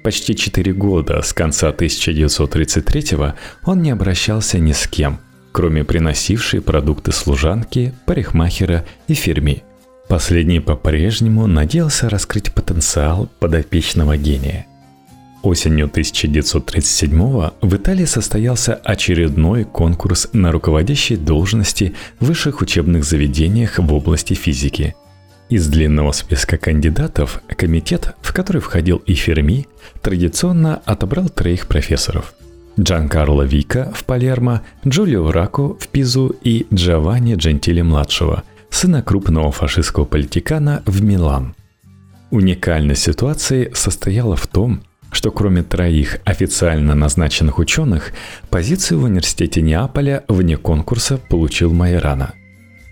Почти 0.05 0.37
четыре 0.37 0.73
года 0.73 1.21
с 1.21 1.33
конца 1.33 1.71
1933 1.71 3.35
он 3.65 3.83
не 3.83 3.91
обращался 3.91 4.61
ни 4.61 4.71
с 4.71 4.87
кем, 4.87 5.19
кроме 5.51 5.83
приносившей 5.83 6.61
продукты 6.61 7.11
служанки, 7.11 7.93
парикмахера 8.07 8.85
и 9.09 9.15
ферми. 9.15 9.65
Последний 10.09 10.61
по-прежнему 10.61 11.49
надеялся 11.49 12.09
раскрыть 12.09 12.55
потенциал 12.55 13.29
подопечного 13.41 14.17
гения– 14.17 14.67
Осенью 15.47 15.85
1937 15.85 17.51
в 17.61 17.77
Италии 17.77 18.05
состоялся 18.05 18.75
очередной 18.75 19.63
конкурс 19.63 20.29
на 20.33 20.51
руководящие 20.51 21.19
должности 21.19 21.95
в 22.19 22.27
высших 22.27 22.63
учебных 22.63 23.05
заведениях 23.05 23.79
в 23.79 23.95
области 23.95 24.35
физики. 24.35 24.97
Из 25.49 25.69
длинного 25.69 26.11
списка 26.11 26.57
кандидатов 26.57 27.41
комитет, 27.47 28.17
в 28.23 28.33
который 28.33 28.61
входил 28.61 28.97
и 29.07 29.15
Ферми, 29.15 29.69
традиционно 30.03 30.83
отобрал 30.85 31.29
троих 31.29 31.69
профессоров. 31.69 32.35
Джан 32.81 33.09
Карло 33.09 33.43
Вика 33.43 33.93
в 33.95 34.03
Палермо, 34.03 34.63
Джулио 34.85 35.31
Раку 35.31 35.79
в 35.81 35.87
Пизу 35.87 36.35
и 36.43 36.67
Джованни 36.75 37.37
Джентили-младшего, 37.37 38.43
сына 38.69 39.01
крупного 39.01 39.53
фашистского 39.53 40.07
политикана 40.07 40.83
в 40.87 41.05
Милан. 41.05 41.55
Уникальность 42.33 43.03
ситуации 43.03 43.71
состояла 43.75 44.35
в 44.35 44.49
том, 44.49 44.83
что 45.17 45.31
кроме 45.31 45.63
троих 45.63 46.19
официально 46.25 46.95
назначенных 46.95 47.59
ученых, 47.59 48.13
позицию 48.51 49.01
в 49.01 49.05
университете 49.05 49.63
Неаполя 49.63 50.25
вне 50.29 50.59
конкурса 50.59 51.17
получил 51.17 51.73
Майорана. 51.73 52.35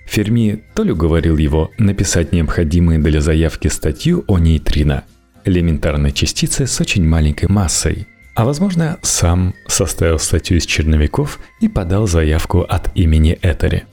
Ферми 0.07 0.65
то 0.75 0.85
ли 0.85 0.93
уговорил 0.93 1.37
его 1.37 1.71
написать 1.77 2.33
необходимые 2.33 2.99
для 2.99 3.21
заявки 3.21 3.69
статью 3.69 4.25
о 4.27 4.39
нейтрино, 4.39 5.05
элементарной 5.45 6.13
частице 6.13 6.67
с 6.67 6.81
очень 6.81 7.07
маленькой 7.07 7.51
массой, 7.51 8.07
а 8.35 8.47
возможно 8.47 8.99
сам 9.03 9.55
составил 9.67 10.19
статью 10.19 10.57
из 10.57 10.65
черновиков 10.65 11.39
и 11.61 11.69
подал 11.69 12.07
заявку 12.07 12.63
от 12.63 12.91
имени 12.97 13.39
Этери. 13.43 13.85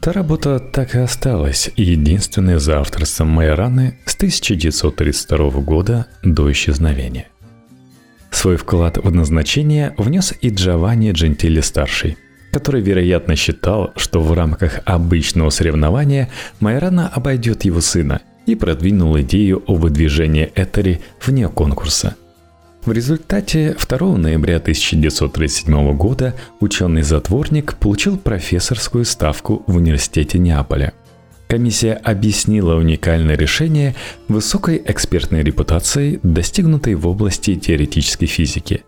Та 0.00 0.12
работа 0.12 0.58
так 0.58 0.94
и 0.94 1.00
осталась 1.00 1.70
единственной 1.76 2.58
за 2.58 2.80
авторством 2.80 3.28
Майораны 3.28 3.98
с 4.06 4.14
1932 4.14 5.50
года 5.60 6.06
до 6.22 6.50
исчезновения. 6.50 7.26
Свой 8.38 8.56
вклад 8.56 8.98
в 8.98 9.12
назначение 9.12 9.94
внес 9.98 10.32
и 10.40 10.50
Джованни 10.50 11.10
Джентили-старший, 11.10 12.16
который, 12.52 12.80
вероятно, 12.80 13.34
считал, 13.34 13.90
что 13.96 14.20
в 14.20 14.32
рамках 14.32 14.78
обычного 14.84 15.50
соревнования 15.50 16.28
Майрана 16.60 17.08
обойдет 17.08 17.64
его 17.64 17.80
сына 17.80 18.20
и 18.46 18.54
продвинул 18.54 19.18
идею 19.22 19.64
о 19.66 19.74
выдвижении 19.74 20.52
Этери 20.54 21.00
вне 21.20 21.48
конкурса. 21.48 22.14
В 22.84 22.92
результате 22.92 23.74
2 23.76 24.16
ноября 24.16 24.58
1937 24.58 25.96
года 25.96 26.32
ученый-затворник 26.60 27.74
получил 27.74 28.18
профессорскую 28.18 29.04
ставку 29.04 29.64
в 29.66 29.78
университете 29.78 30.38
Неаполя. 30.38 30.92
Комиссия 31.48 31.94
объяснила 31.94 32.74
уникальное 32.76 33.36
решение 33.36 33.94
высокой 34.28 34.80
экспертной 34.84 35.42
репутацией, 35.42 36.20
достигнутой 36.22 36.94
в 36.94 37.08
области 37.08 37.56
теоретической 37.56 38.28
физики. 38.28 38.84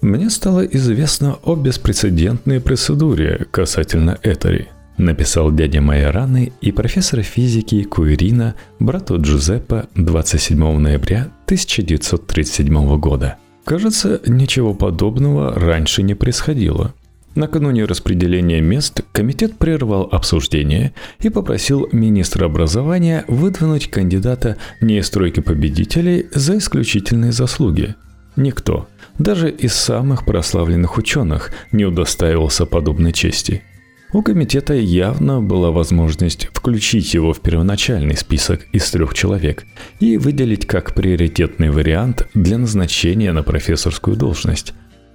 Мне 0.00 0.30
стало 0.30 0.64
известно 0.64 1.38
о 1.42 1.56
беспрецедентной 1.56 2.60
процедуре 2.60 3.46
касательно 3.50 4.18
Этери– 4.22 4.68
написал 4.98 5.52
дядя 5.52 5.80
Майораны 5.80 6.52
и 6.60 6.72
профессор 6.72 7.22
физики 7.22 7.82
Куирина 7.82 8.54
брату 8.78 9.20
Джузеппе 9.20 9.84
27 9.94 10.78
ноября 10.78 11.28
1937 11.46 12.98
года. 12.98 13.36
Кажется, 13.64 14.20
ничего 14.26 14.74
подобного 14.74 15.54
раньше 15.54 16.02
не 16.02 16.14
происходило. 16.14 16.94
Накануне 17.34 17.84
распределения 17.84 18.60
мест 18.60 19.00
комитет 19.12 19.56
прервал 19.56 20.08
обсуждение 20.12 20.92
и 21.20 21.30
попросил 21.30 21.88
министра 21.92 22.46
образования 22.46 23.24
выдвинуть 23.26 23.90
кандидата 23.90 24.58
не 24.80 24.98
из 24.98 25.08
тройки 25.08 25.40
победителей 25.40 26.26
за 26.32 26.58
исключительные 26.58 27.32
заслуги. 27.32 27.94
Никто, 28.36 28.88
даже 29.18 29.50
из 29.50 29.74
самых 29.74 30.24
прославленных 30.24 30.98
ученых, 30.98 31.52
не 31.70 31.84
удостаивался 31.84 32.66
подобной 32.66 33.12
чести– 33.12 33.62
у 34.14 34.20
комитета 34.20 34.74
явно 34.74 35.40
была 35.40 35.70
возможность 35.70 36.50
включить 36.52 37.14
его 37.14 37.32
в 37.32 37.40
первоначальный 37.40 38.14
список 38.14 38.66
из 38.70 38.90
трех 38.90 39.14
человек 39.14 39.64
и 40.00 40.18
выделить 40.18 40.66
как 40.66 40.94
приоритетный 40.94 41.70
вариант 41.70 42.28
для 42.34 42.58
назначения 42.58 43.32
на 43.32 43.42
профессорскую 43.42 44.14
должность. 44.14 44.74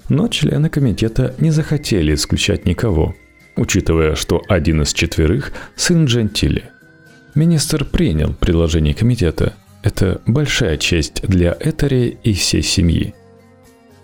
Но 0.10 0.28
члены 0.28 0.70
комитета 0.70 1.36
не 1.40 1.52
захотели 1.52 2.14
исключать 2.14 2.66
никого, 2.66 3.16
учитывая, 3.56 4.16
что 4.16 4.42
один 4.48 4.82
из 4.82 4.94
четверых– 4.94 5.52
сын 5.76 6.06
Джентили. 6.06 6.66
Министр 7.36 7.86
принял 7.86 8.34
предложение 8.34 8.94
комитета. 8.94 9.54
Это 9.84 10.22
большая 10.26 10.78
честь 10.78 11.22
для 11.28 11.56
Этери 11.60 12.18
и 12.24 12.34
всей 12.34 12.64
семьи– 12.64 13.14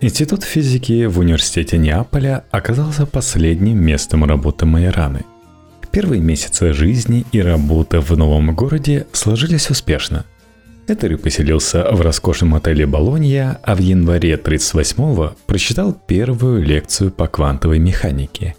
Институт 0.04 0.44
физики 0.44 1.06
в 1.06 1.20
университете 1.20 1.78
Неаполя 1.78 2.44
оказался 2.52 3.06
последним 3.06 3.82
местом 3.82 4.26
работы 4.26 4.66
Майораны. 4.66 5.24
Первые 5.92 6.22
месяцы 6.22 6.74
жизни 6.74 7.26
и 7.32 7.42
работы 7.42 8.02
в 8.02 8.12
новом 8.18 8.54
городе 8.54 9.08
сложились 9.14 9.70
успешно. 9.70 10.26
Этери 10.88 11.16
поселился 11.16 11.88
в 11.92 12.02
роскошном 12.02 12.56
отеле 12.56 12.86
Болонья, 12.86 13.60
а 13.64 13.76
в 13.76 13.80
январе 13.80 14.36
1938-го 14.36 15.36
прочитал 15.46 15.94
первую 16.08 16.64
лекцию 16.64 17.12
по 17.12 17.28
квантовой 17.28 17.80
механике. 17.80 18.56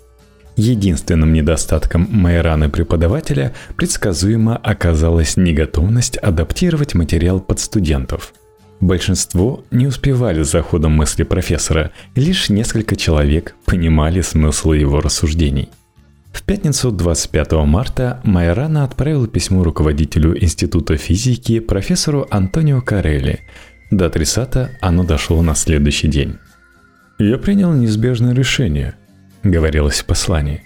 Единственным 0.57 1.33
недостатком 1.33 2.07
Майораны 2.11 2.69
преподавателя 2.69 3.52
предсказуемо 3.76 4.57
оказалась 4.57 5.37
неготовность 5.37 6.16
адаптировать 6.16 6.95
материал 6.95 7.40
под 7.40 7.59
студентов– 7.59 8.33
Большинство 8.85 9.64
не 9.71 9.87
успевали 9.87 10.43
за 10.43 10.61
ходом 10.61 10.93
мысли 10.93 11.23
профессора, 11.23 11.93
лишь 12.14 12.50
несколько 12.50 12.97
человек 12.97 13.54
понимали 13.64 14.21
смысл 14.21 14.73
его 14.73 15.00
рассуждений. 15.00 15.71
В 16.35 16.43
пятницу 16.43 16.91
25 16.91 17.53
марта 17.64 18.21
Майорана 18.25 18.83
отправил 18.83 19.29
письмо 19.29 19.62
руководителю 19.62 20.37
Института 20.43 20.97
физики 20.97 21.61
профессору 21.61 22.26
Антонио 22.29 22.83
Карелли. 22.83 23.41
До 23.93 24.07
адресата 24.07 24.71
оно 24.81 25.05
дошло 25.05 25.41
на 25.43 25.55
следующий 25.55 26.09
день. 26.09 26.38
«Я 27.21 27.38
принял 27.38 27.73
неизбежное 27.73 28.35
решение»,— 28.35 28.95
говорилось 29.45 30.00
в 30.00 30.07
послании. 30.07 30.62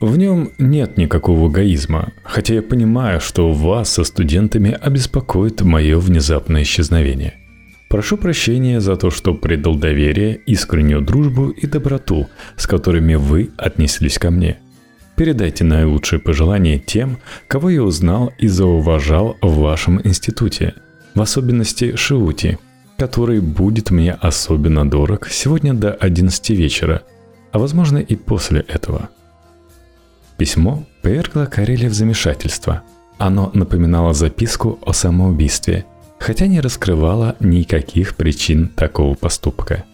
В 0.00 0.18
нем 0.18 0.50
нет 0.58 0.98
никакого 0.98 1.48
эгоизма, 1.48 2.12
хотя 2.24 2.54
я 2.54 2.62
понимаю, 2.62 3.20
что 3.20 3.52
вас 3.52 3.90
со 3.90 4.02
студентами 4.02 4.76
обеспокоит 4.78 5.62
мое 5.62 5.96
внезапное 6.00 6.64
исчезновение. 6.64 7.34
Прошу 7.88 8.16
прощения 8.16 8.80
за 8.80 8.96
то, 8.96 9.10
что 9.10 9.32
предал 9.32 9.76
доверие, 9.76 10.34
искреннюю 10.46 11.02
дружбу 11.02 11.50
и 11.50 11.68
доброту, 11.68 12.26
с 12.56 12.66
которыми 12.66 13.14
вы 13.14 13.50
отнеслись 13.56 14.18
ко 14.18 14.32
мне. 14.32 14.58
Передайте 15.16 15.64
наилучшие 15.64 16.18
пожелания 16.18 16.78
тем, 16.78 17.18
кого 17.46 17.70
я 17.70 17.82
узнал 17.82 18.32
и 18.38 18.48
зауважал 18.48 19.36
в 19.40 19.58
вашем 19.58 20.00
институте, 20.02 20.74
в 21.14 21.20
особенности 21.20 21.94
Шиути, 21.96 22.58
который 22.98 23.40
будет 23.40 23.90
мне 23.90 24.12
особенно 24.12 24.88
дорог 24.88 25.28
сегодня 25.28 25.72
до 25.72 25.92
11 25.92 26.50
вечера, 26.50 27.02
а 27.52 27.58
возможно 27.58 27.98
и 27.98 28.16
после 28.16 28.60
этого. 28.60 29.08
Письмо 30.36 30.84
повергло 31.02 31.46
Карелия 31.46 31.88
в 31.88 31.94
замешательство. 31.94 32.82
Оно 33.18 33.50
напоминало 33.54 34.14
записку 34.14 34.78
о 34.82 34.92
самоубийстве– 34.92 35.84
хотя 36.24 36.46
не 36.46 36.60
раскрывала 36.60 37.36
никаких 37.40 38.16
причин 38.16 38.68
такого 38.68 39.14
поступка. 39.14 39.84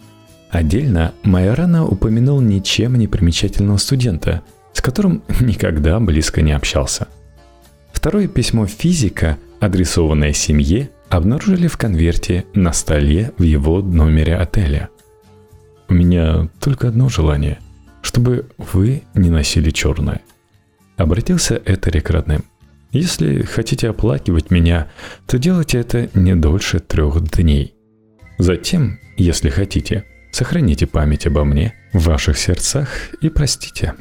Отдельно 0.49 1.13
Майорана 1.23 1.85
упомянул 1.85 2.39
ничем 2.39 2.95
не 2.95 3.07
примечательного 3.07 3.75
студента, 3.75 4.41
с 4.73 4.81
которым 4.81 5.23
никогда 5.39 5.99
близко 5.99 6.41
не 6.41 6.51
общался. 6.51 7.07
Второе 7.91 8.27
письмо 8.27 8.65
физика, 8.65 9.37
адресованное 9.59 10.33
семье, 10.33 10.89
обнаружили 11.09 11.67
в 11.67 11.77
конверте 11.77 12.45
на 12.53 12.73
столе 12.73 13.31
в 13.37 13.43
его 13.43 13.81
номере 13.81 14.35
отеля. 14.35 14.89
У 15.87 15.93
меня 15.93 16.47
только 16.59 16.87
одно 16.87 17.09
желание, 17.09 17.59
чтобы 18.01 18.47
вы 18.57 19.03
не 19.13 19.29
носили 19.29 19.71
черное. 19.71 20.21
Обратился 20.95 21.61
Этери 21.65 21.99
к 21.99 22.09
родным. 22.09 22.45
Если 22.91 23.41
хотите 23.43 23.89
оплакивать 23.89 24.51
меня, 24.51 24.89
то 25.27 25.37
делайте 25.37 25.79
это 25.79 26.09
не 26.13 26.35
дольше 26.35 26.79
трех 26.79 27.21
дней. 27.35 27.75
Затем, 28.37 28.99
если 29.17 29.49
хотите, 29.49 30.05
сохраните 30.31 30.87
память 30.87 31.27
обо 31.27 31.43
мне 31.43 31.73
в 31.93 32.03
ваших 32.05 32.37
сердцах 32.37 32.87
и 33.21 33.29
простите. 33.29 33.93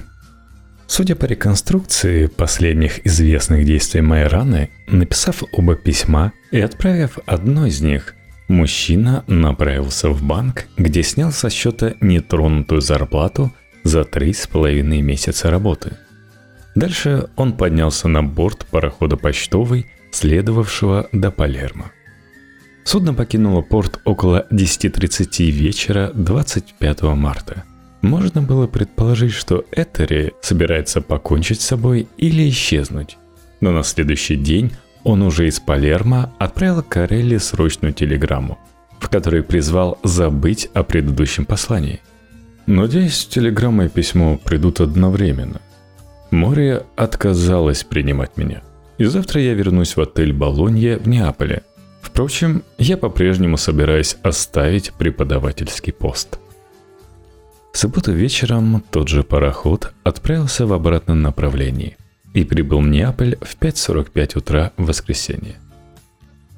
Судя 0.90 1.14
по 1.14 1.24
реконструкции 1.24 2.26
последних 2.26 3.06
известных 3.06 3.64
действий 3.64 4.00
Майраны, 4.00 4.68
написав 4.88 5.42
оба 5.52 5.76
письма 5.76 6.32
и 6.50 6.60
отправив 6.60 7.18
одно 7.26 7.66
из 7.66 7.80
них, 7.80 8.14
мужчина 8.48 9.24
направился 9.26 10.10
в 10.10 10.22
банк, 10.22 10.66
где 10.76 11.02
снял 11.02 11.32
со 11.32 11.48
счета 11.48 11.94
нетронутую 12.00 12.80
зарплату 12.80 13.52
за 13.84 14.04
три 14.04 14.32
с 14.34 14.46
половиной 14.46 15.00
месяца 15.00 15.50
работы– 15.50 15.96
Дальше 16.74 17.28
он 17.36 17.52
поднялся 17.52 18.08
на 18.08 18.22
борт 18.22 18.66
парохода 18.66 19.16
«Почтовый», 19.16 19.86
следовавшего 20.12 21.08
до 21.12 21.30
Палермо. 21.30 21.90
Судно 22.84 23.12
покинуло 23.14 23.60
порт 23.60 24.00
около 24.04 24.46
10.30 24.50 25.50
вечера 25.50 26.10
25 26.14 27.02
марта. 27.02 27.64
Можно 28.02 28.40
было 28.40 28.66
предположить, 28.66 29.32
что 29.32 29.64
Этери 29.72 30.32
собирается 30.40 31.00
покончить 31.00 31.60
с 31.60 31.66
собой 31.66 32.08
или 32.16 32.48
исчезнуть. 32.48 33.18
Но 33.60 33.72
на 33.72 33.82
следующий 33.82 34.36
день 34.36 34.72
он 35.04 35.22
уже 35.22 35.46
из 35.46 35.60
Палермо 35.60 36.32
отправил 36.38 36.82
Карелли 36.82 37.36
срочную 37.36 37.92
телеграмму, 37.92 38.58
в 38.98 39.08
которой 39.08 39.42
призвал 39.42 39.98
забыть 40.02 40.70
о 40.72 40.82
предыдущем 40.82 41.44
послании. 41.44 42.00
Надеюсь, 42.66 43.26
телеграмма 43.26 43.86
и 43.86 43.88
письмо 43.88 44.38
придут 44.38 44.80
одновременно. 44.80 45.60
Море 46.30 46.84
отказалась 46.96 47.84
принимать 47.84 48.36
меня. 48.36 48.62
И 48.98 49.04
завтра 49.04 49.40
я 49.40 49.54
вернусь 49.54 49.96
в 49.96 50.00
отель 50.00 50.32
Болонья 50.32 50.98
в 50.98 51.08
Неаполе. 51.08 51.62
Впрочем, 52.00 52.62
я 52.78 52.96
по-прежнему 52.96 53.56
собираюсь 53.56 54.16
оставить 54.22 54.92
преподавательский 54.92 55.92
пост. 55.92 56.38
В 57.72 57.78
субботу 57.78 58.12
вечером 58.12 58.82
тот 58.90 59.08
же 59.08 59.22
пароход 59.22 59.92
отправился 60.02 60.66
в 60.66 60.72
обратном 60.72 61.22
направлении 61.22 61.96
и 62.34 62.44
прибыл 62.44 62.80
в 62.80 62.88
Неаполь 62.88 63.36
в 63.40 63.56
5.45 63.58 64.38
утра 64.38 64.72
в 64.76 64.86
воскресенье. 64.86 65.56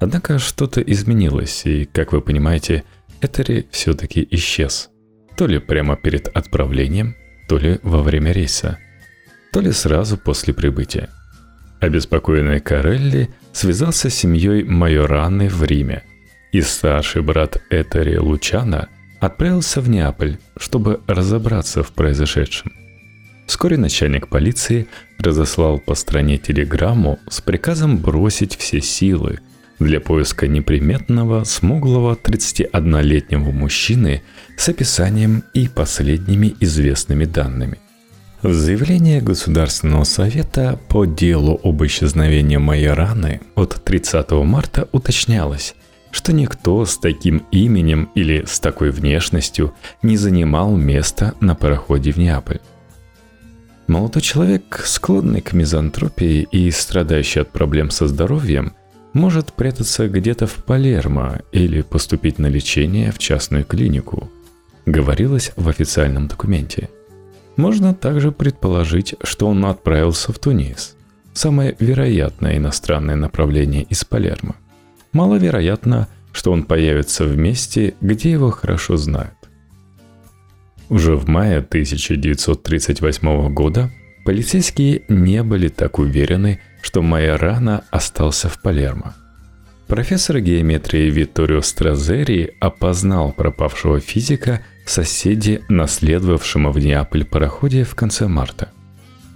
Однако 0.01 0.39
что-то 0.39 0.81
изменилось, 0.81 1.65
и, 1.67 1.85
как 1.85 2.13
вы 2.13 2.21
понимаете, 2.21 2.85
Этери 3.21 3.67
все-таки 3.71 4.27
исчез. 4.33 4.91
То 5.37 5.47
ли 5.47 5.59
прямо 5.59 5.97
перед 5.97 6.29
отправлением, 6.29 7.15
то 7.49 7.59
ли 7.59 7.79
во 7.83 8.03
время 8.03 8.33
рейса– 8.33 8.79
то 9.53 9.61
ли 9.61 9.71
сразу 9.71 10.17
после 10.17 10.55
прибытия. 10.55 11.11
Обеспокоенный 11.81 12.61
Карелли 12.61 13.29
связался 13.53 14.09
с 14.09 14.15
семьей 14.15 14.65
Майораны 14.65 15.49
в 15.49 15.63
Риме, 15.63 16.03
и 16.53 16.63
старший 16.63 17.23
брат 17.23 17.63
Этери 17.71 18.17
Лучана 18.17 18.89
отправился 19.23 19.81
в 19.81 19.89
Неаполь, 19.89 20.39
чтобы 20.57 21.01
разобраться 21.07 21.85
в 21.85 21.93
произошедшем. 21.93 22.73
Вскоре 23.47 23.77
начальник 23.77 24.29
полиции 24.29 24.89
разослал 25.19 25.79
по 25.79 25.95
стране 25.95 26.39
телеграмму 26.39 27.21
с 27.31 27.41
приказом 27.41 27.99
бросить 27.99 28.57
все 28.57 28.81
силы, 28.81 29.39
для 29.79 30.01
поиска 30.01 30.49
неприметного, 30.49 31.45
смуглого 31.45 32.17
31-летнего 32.17 33.51
мужчины 33.51 34.23
с 34.57 34.69
описанием 34.69 35.45
и 35.55 35.69
последними 35.69 36.55
известными 36.61 37.25
данными. 37.25 37.79
В 38.43 38.53
заявлении 38.53 39.21
Государственного 39.21 40.03
совета 40.03 40.81
по 40.89 41.05
делу 41.05 41.61
об 41.63 41.85
исчезновении 41.85 42.57
Майораны 42.57 43.41
от 43.55 43.83
30 43.85 44.31
марта 44.33 44.89
уточнялось, 44.91 45.77
что 46.13 46.33
никто 46.33 46.85
с 46.85 46.99
таким 46.99 47.43
именем 47.51 48.11
или 48.15 48.45
с 48.47 48.61
такой 48.61 48.91
внешностью 48.91 49.75
не 50.03 50.17
занимал 50.17 50.77
место 50.77 51.35
на 51.41 51.57
пароходе 51.57 52.13
в 52.13 52.19
Неаполь. 52.19 52.61
Молодой 53.89 54.23
человек, 54.23 54.83
склонный 54.85 55.41
к 55.41 55.53
мизантропии 55.53 56.47
и 56.53 56.71
страдающий 56.71 57.41
от 57.41 57.51
проблем 57.51 57.91
со 57.91 58.07
здоровьем, 58.07 58.75
может 59.13 59.53
прятаться 59.53 60.09
где-то 60.09 60.47
в 60.47 60.65
Палермо 60.65 61.41
или 61.51 61.83
поступить 61.83 62.39
на 62.39 62.47
лечение 62.47 63.11
в 63.11 63.19
частную 63.19 63.65
клинику, 63.65 64.31
говорилось 64.87 65.53
в 65.57 65.69
официальном 65.69 66.29
документе. 66.29 66.89
Можно 67.57 67.95
также 67.95 68.33
предположить, 68.33 69.15
что 69.23 69.49
он 69.49 69.65
отправился 69.67 70.33
в 70.33 70.39
Тунис, 70.39 70.95
самое 71.35 71.77
вероятное 71.79 72.57
иностранное 72.57 73.17
направление 73.17 73.83
из 73.83 74.05
Палермо. 74.05 74.55
Маловероятно, 75.13 76.09
что 76.33 76.53
он 76.53 76.65
появится 76.65 77.25
в 77.25 77.37
месте, 77.37 77.95
где 78.01 78.31
его 78.31 78.51
хорошо 78.51 78.97
знают. 78.97 79.35
Уже 80.89 81.17
в 81.17 81.29
мае 81.29 81.59
1938 81.59 83.53
года 83.53 83.91
полицейские 84.25 85.05
не 85.09 85.43
были 85.43 85.69
так 85.69 85.99
уверены, 85.99 86.61
что 86.83 87.03
Майорана 87.03 87.85
остался 87.91 88.49
в 88.49 88.61
Палермо. 88.61 89.15
Профессор 89.87 90.41
геометрии 90.41 91.11
Витторио 91.11 91.61
Стразери 91.61 92.55
опознал 92.61 93.33
пропавшего 93.33 94.01
физика 94.01 94.63
в 94.87 94.91
соседе, 94.91 95.63
наследовавшем 95.69 96.71
в 96.73 96.79
Неаполь 96.79 97.25
пароходе 97.25 97.85
в 97.85 97.95
конце 97.95 98.27
марта. 98.27 98.71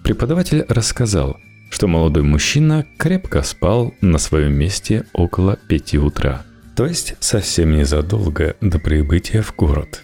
Преподаватель 0.03 0.65
рассказал, 0.69 1.37
что 1.71 1.89
молодой 1.89 2.23
мужчина 2.23 2.87
крепко 2.97 3.43
спал 3.43 3.95
на 4.01 4.19
своем 4.19 4.55
месте 4.55 5.05
около 5.13 5.59
пяти 5.69 5.99
утра, 5.99 6.45
то 6.77 6.87
есть 6.87 7.15
совсем 7.21 7.77
незадолго 7.77 8.57
до 8.61 8.79
прибытия 8.79 9.43
в 9.43 9.55
город. 9.55 10.03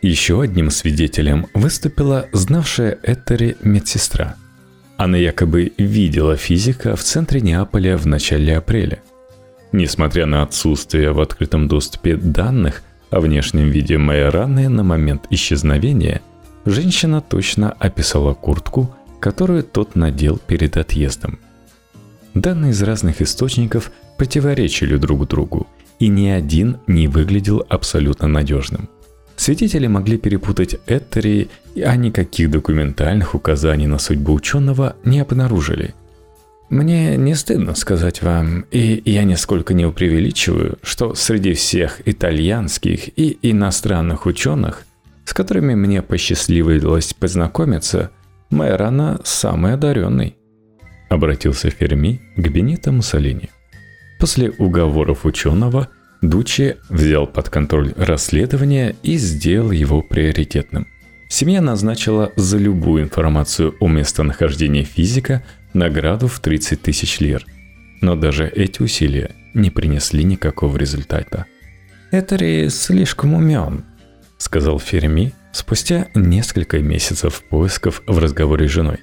Еще 0.00 0.40
одним 0.40 0.70
свидетелем 0.70 1.46
выступила 1.54 2.28
знавшая 2.32 2.98
Этери 3.02 3.56
медсестра. 3.62 4.36
Она 4.96 5.16
якобы 5.16 5.72
видела 5.76 6.36
физика 6.36 6.94
в 6.96 7.02
центре 7.02 7.40
Неаполя 7.40 7.96
в 7.96 8.06
начале 8.06 8.56
апреля. 8.56 9.00
Несмотря 9.72 10.26
на 10.26 10.42
отсутствие 10.42 11.12
в 11.12 11.20
открытом 11.20 11.68
доступе 11.68 12.16
данных 12.16 12.82
о 13.10 13.20
внешнем 13.20 13.70
виде 13.70 13.98
Майораны 13.98 14.68
на 14.68 14.82
момент 14.82 15.26
исчезновения, 15.30 16.20
женщина 16.64 17.20
точно 17.20 17.72
описала 17.72 18.34
куртку, 18.34 18.94
которую 19.20 19.62
тот 19.62 19.96
надел 19.96 20.38
перед 20.38 20.76
отъездом. 20.76 21.38
Данные 22.34 22.72
из 22.72 22.82
разных 22.82 23.20
источников 23.20 23.90
противоречили 24.16 24.96
друг 24.96 25.26
другу, 25.26 25.66
и 25.98 26.08
ни 26.08 26.28
один 26.28 26.78
не 26.86 27.08
выглядел 27.08 27.64
абсолютно 27.68 28.28
надежным. 28.28 28.88
Свидетели 29.36 29.86
могли 29.86 30.18
перепутать 30.18 30.76
Этери, 30.86 31.48
а 31.76 31.96
никаких 31.96 32.50
документальных 32.50 33.34
указаний 33.34 33.86
на 33.86 33.98
судьбу 33.98 34.34
ученого 34.34 34.96
не 35.04 35.20
обнаружили. 35.20 35.94
Мне 36.70 37.16
не 37.16 37.34
стыдно 37.34 37.74
сказать 37.74 38.20
вам, 38.20 38.66
и 38.70 39.00
я 39.04 39.24
нисколько 39.24 39.74
не 39.74 39.88
преувеличиваю, 39.90 40.78
что 40.82 41.14
среди 41.14 41.54
всех 41.54 42.06
итальянских 42.06 43.08
и 43.16 43.38
иностранных 43.42 44.26
ученых, 44.26 44.84
с 45.24 45.32
которыми 45.32 45.74
мне 45.74 46.02
посчастливилось 46.02 47.14
познакомиться, 47.14 48.10
Майрана 48.50 49.20
самый 49.24 49.74
одаренный. 49.74 50.36
Обратился 51.08 51.70
Ферми 51.70 52.20
к 52.36 52.48
Бенито 52.48 52.92
Муссолини. 52.92 53.50
После 54.18 54.50
уговоров 54.50 55.24
ученого 55.24 55.88
Дучи 56.22 56.76
взял 56.88 57.26
под 57.26 57.48
контроль 57.48 57.92
расследование 57.96 58.96
и 59.02 59.16
сделал 59.16 59.70
его 59.70 60.02
приоритетным. 60.02 60.88
Семья 61.28 61.60
назначила 61.60 62.32
за 62.36 62.58
любую 62.58 63.04
информацию 63.04 63.76
о 63.80 63.88
местонахождении 63.88 64.82
физика 64.82 65.44
награду 65.74 66.26
в 66.26 66.40
30 66.40 66.82
тысяч 66.82 67.20
лир. 67.20 67.44
Но 68.00 68.16
даже 68.16 68.48
эти 68.48 68.82
усилия 68.82 69.30
не 69.54 69.70
принесли 69.70 70.24
никакого 70.24 70.76
результата. 70.76 71.46
«Этери 72.10 72.68
слишком 72.68 73.34
умен»,— 73.34 73.84
сказал 74.38 74.80
Ферми 74.80 75.34
спустя 75.52 76.08
несколько 76.14 76.78
месяцев 76.78 77.42
поисков 77.48 78.02
в 78.06 78.18
разговоре 78.18 78.68
с 78.68 78.72
женой. 78.72 78.98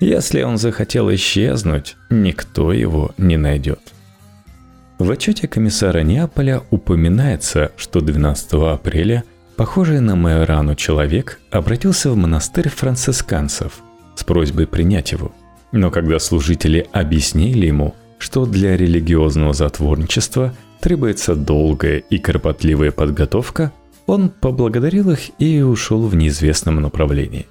«Если 0.00 0.42
он 0.42 0.58
захотел 0.58 1.12
исчезнуть, 1.14 1.96
никто 2.10 2.72
его 2.72 3.12
не 3.18 3.36
найдет». 3.36 3.80
В 4.98 5.10
отчете 5.10 5.46
комиссара 5.46 6.00
Неаполя 6.00 6.62
упоминается, 6.70 7.70
что 7.76 8.00
12 8.00 8.54
апреля 8.54 9.22
похожий 9.56 10.00
на 10.00 10.16
Майорану 10.16 10.74
человек 10.74 11.40
обратился 11.50 12.10
в 12.10 12.16
монастырь 12.16 12.68
францисканцев 12.68 13.80
с 14.16 14.24
просьбой 14.24 14.66
принять 14.66 15.12
его. 15.12 15.32
Но 15.70 15.90
когда 15.90 16.18
служители 16.18 16.86
объяснили 16.92 17.66
ему, 17.66 17.94
что 18.18 18.46
для 18.46 18.76
религиозного 18.76 19.52
затворничества 19.52 20.52
требуется 20.80 21.36
долгая 21.36 21.98
и 21.98 22.18
кропотливая 22.18 22.90
подготовка, 22.90 23.72
он 24.08 24.30
поблагодарил 24.30 25.10
их 25.10 25.38
и 25.38 25.60
ушел 25.60 26.08
в 26.08 26.16
неизвестном 26.16 26.80
направлении. 26.80 27.46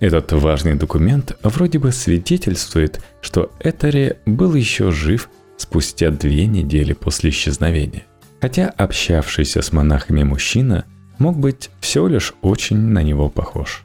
Этот 0.00 0.32
важный 0.32 0.74
документ 0.74 1.36
вроде 1.42 1.78
бы 1.78 1.92
свидетельствует, 1.92 3.00
что 3.20 3.52
Этери 3.60 4.16
был 4.24 4.54
еще 4.54 4.90
жив 4.90 5.28
спустя 5.58 6.10
две 6.10 6.46
недели 6.46 6.94
после 6.94 7.30
исчезновения. 7.30 8.04
Хотя 8.40 8.68
общавшийся 8.68 9.62
с 9.62 9.72
монахами 9.72 10.22
мужчина 10.22 10.86
мог 11.18 11.38
быть 11.38 11.70
всего 11.80 12.08
лишь 12.08 12.32
очень 12.40 12.78
на 12.78 13.02
него 13.02 13.28
похож. 13.28 13.84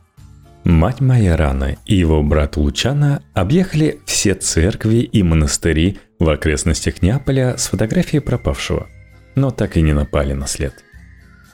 Мать 0.63 1.01
Майорана 1.01 1.75
и 1.85 1.95
его 1.95 2.23
брат 2.23 2.55
Лучана 2.55 3.21
объехали 3.33 3.99
все 4.05 4.33
церкви 4.33 4.97
и 4.97 5.23
монастыри 5.23 5.97
в 6.19 6.29
окрестностях 6.29 7.01
Неаполя 7.01 7.57
с 7.57 7.67
фотографией 7.67 8.21
пропавшего, 8.21 8.87
но 9.35 9.51
так 9.51 9.75
и 9.75 9.81
не 9.81 9.93
напали 9.93 10.31
на 10.33 10.47
след– 10.47 10.73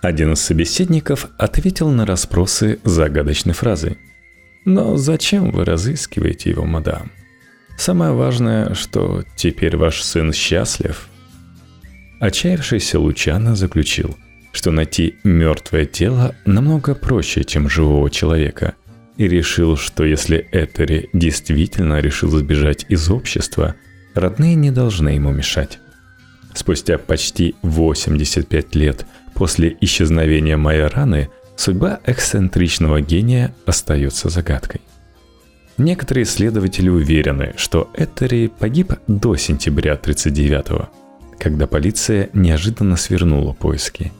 один 0.02 0.34
из 0.34 0.42
собеседников 0.42 1.28
ответил 1.38 1.90
на 1.90 2.06
расспросы 2.06 2.80
загадочной 2.84 3.54
фразой. 3.54 3.98
«Но 4.66 4.98
зачем 4.98 5.52
вы 5.52 5.66
разыскиваете 5.66 6.52
его, 6.52 6.66
мадам? 6.66 7.12
Самое 7.78 8.12
важное, 8.12 8.74
что 8.74 9.24
теперь 9.36 9.78
ваш 9.78 10.02
сын 10.02 10.34
счастлив». 10.34 11.08
Отчаявшийся 12.20 13.00
Лучано 13.00 13.56
заключил, 13.56 14.18
что 14.52 14.72
найти 14.72 15.16
мертвое 15.24 15.86
тело 15.86 16.36
намного 16.46 16.96
проще, 16.96 17.44
чем 17.44 17.70
живого 17.70 18.10
человека, 18.10 18.76
и 19.18 19.28
решил, 19.28 19.78
что 19.78 20.04
если 20.04 20.48
Этери 20.52 21.10
действительно 21.14 22.00
решил 22.00 22.30
сбежать 22.30 22.86
из 22.90 23.10
общества, 23.10 23.76
родные 24.14 24.56
не 24.56 24.72
должны 24.72 25.10
ему 25.10 25.32
мешать. 25.32 25.80
Спустя 26.54 26.98
почти 26.98 27.56
85 27.62 28.76
лет 28.76 29.06
После 29.38 29.78
исчезновения 29.82 30.58
Майораны 30.58 31.30
судьба 31.56 32.00
эксцентричного 32.08 33.02
гения 33.02 33.54
остается 33.68 34.30
загадкой. 34.30 34.82
Некоторые 35.78 36.24
исследователи 36.24 36.90
уверены, 36.90 37.54
что 37.56 37.88
Этери 37.94 38.48
погиб 38.48 38.94
до 39.08 39.36
сентября 39.36 39.94
1939 39.94 40.90
когда 41.40 41.68
полиция 41.68 42.32
неожиданно 42.34 42.98
свернула 42.98 43.54
поиски. 43.54 44.12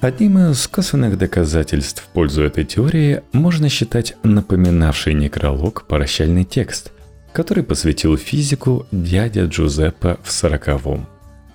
Одним 0.00 0.38
из 0.38 0.68
косвенных 0.68 1.18
доказательств 1.18 2.04
в 2.04 2.06
пользу 2.06 2.44
этой 2.44 2.64
теории 2.64 3.22
можно 3.32 3.68
считать 3.68 4.14
напоминавший 4.22 5.14
некролог 5.14 5.84
прощальный 5.88 6.44
текст, 6.44 6.92
который 7.32 7.64
посвятил 7.64 8.16
физику 8.16 8.86
дядя 8.92 9.46
Джузеппе 9.46 10.18
в 10.22 10.30
сороковом. 10.30 11.08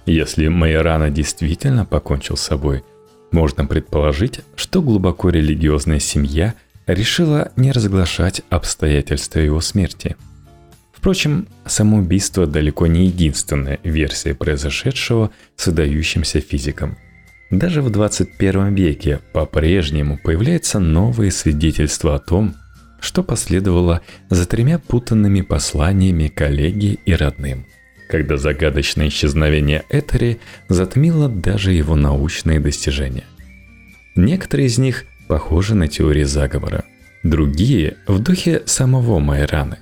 Если 0.06 0.50
Майорана 0.50 1.10
действительно 1.10 1.86
покончил 1.86 2.36
с 2.36 2.42
собой– 2.42 2.84
можно 3.36 3.66
предположить, 3.66 4.40
что 4.56 4.82
глубоко 4.82 5.30
религиозная 5.30 6.00
семья 6.00 6.54
решила 6.88 7.52
не 7.58 7.74
разглашать 7.74 8.42
обстоятельства 8.50 9.40
его 9.40 9.60
смерти. 9.60 10.16
Впрочем, 10.94 11.48
самоубийство 11.66 12.48
далеко 12.48 12.88
не 12.88 13.08
единственная 13.08 13.80
версия 13.84 14.34
произошедшего 14.34 15.32
с 15.58 15.68
выдающимся 15.68 16.40
физиком. 16.40 16.98
Даже 17.52 17.82
в 17.82 17.90
21 17.90 18.74
веке 18.74 19.20
по-прежнему 19.34 20.18
появляются 20.24 20.80
новые 20.80 21.32
свидетельства 21.32 22.16
о 22.16 22.20
том, 22.20 22.56
что 23.02 23.22
последовало 23.22 24.02
за 24.30 24.46
тремя 24.46 24.80
путанными 24.80 25.42
посланиями 25.42 26.30
коллеги 26.30 27.00
и 27.06 27.14
родным. 27.14 27.66
Когда 28.10 28.38
загадочное 28.38 29.08
исчезновение 29.08 29.84
Этери 29.90 30.40
затмило 30.70 31.30
даже 31.30 31.74
его 31.74 31.96
научные 31.96 32.60
достижения. 32.60 33.26
Некоторые 34.16 34.68
из 34.68 34.78
них 34.78 35.06
похожи 35.28 35.76
на 35.76 35.88
теории 35.88 36.24
заговора, 36.24 36.86
другие 37.24 37.98
в 38.08 38.20
духе 38.20 38.64
самого 38.66 39.20
Майраны. 39.20 39.78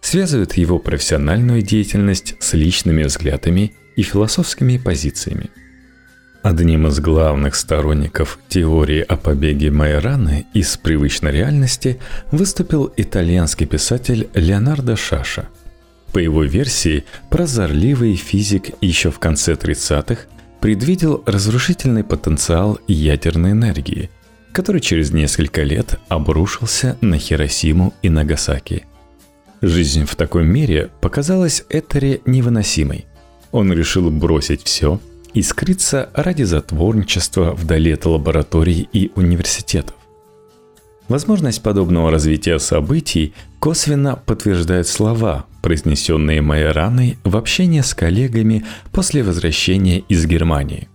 Связывают 0.00 0.54
его 0.54 0.78
профессиональную 0.78 1.62
деятельность 1.62 2.34
с 2.40 2.54
личными 2.54 3.02
взглядами 3.02 3.74
и 3.96 4.02
философскими 4.02 4.78
позициями. 4.78 5.50
Одним 6.42 6.86
из 6.86 6.98
главных 7.00 7.54
сторонников 7.54 8.38
теории 8.48 9.02
о 9.02 9.16
побеге 9.16 9.70
Майраны 9.70 10.46
из 10.54 10.74
привычной 10.78 11.32
реальности 11.32 12.00
выступил 12.32 12.90
итальянский 12.96 13.66
писатель 13.66 14.28
Леонардо 14.32 14.96
Шаша. 14.96 15.48
По 16.12 16.18
его 16.18 16.42
версии, 16.42 17.04
прозорливый 17.28 18.16
физик 18.16 18.70
еще 18.80 19.10
в 19.10 19.18
конце 19.18 19.54
30-х 19.54 20.22
предвидел 20.60 21.22
разрушительный 21.26 22.04
потенциал 22.04 22.78
ядерной 22.86 23.52
энергии, 23.52 24.10
который 24.52 24.80
через 24.80 25.12
несколько 25.12 25.62
лет 25.62 25.98
обрушился 26.08 26.98
на 27.00 27.18
Хиросиму 27.18 27.94
и 28.02 28.08
Нагасаки. 28.08 28.86
Жизнь 29.62 30.04
в 30.04 30.16
таком 30.16 30.46
мире 30.46 30.90
показалась 31.00 31.64
Этере 31.68 32.20
невыносимой. 32.24 33.06
Он 33.52 33.72
решил 33.72 34.10
бросить 34.10 34.62
все 34.64 35.00
и 35.32 35.42
скрыться 35.42 36.10
ради 36.14 36.42
затворничества 36.42 37.52
вдали 37.52 37.92
от 37.92 38.06
лабораторий 38.06 38.88
и 38.92 39.12
университетов. 39.14 39.96
Возможность 41.10 41.60
подобного 41.60 42.12
развития 42.12 42.60
событий 42.60 43.34
косвенно 43.58 44.14
подтверждает 44.14 44.86
слова, 44.86 45.46
произнесенные 45.60 46.40
Майораной 46.40 47.18
в 47.24 47.36
общении 47.36 47.80
с 47.80 47.94
коллегами 47.94 48.64
после 48.92 49.24
возвращения 49.24 50.04
из 50.08 50.24
Германии. 50.26 50.88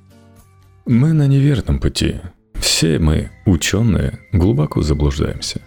«Мы 0.85 1.11
на 1.11 1.27
неверном 1.27 1.79
пути. 1.79 2.21
Все 2.53 2.97
мы, 2.97 3.29
ученые, 3.45 4.19
глубоко 4.31 4.81
заблуждаемся». 4.81 5.59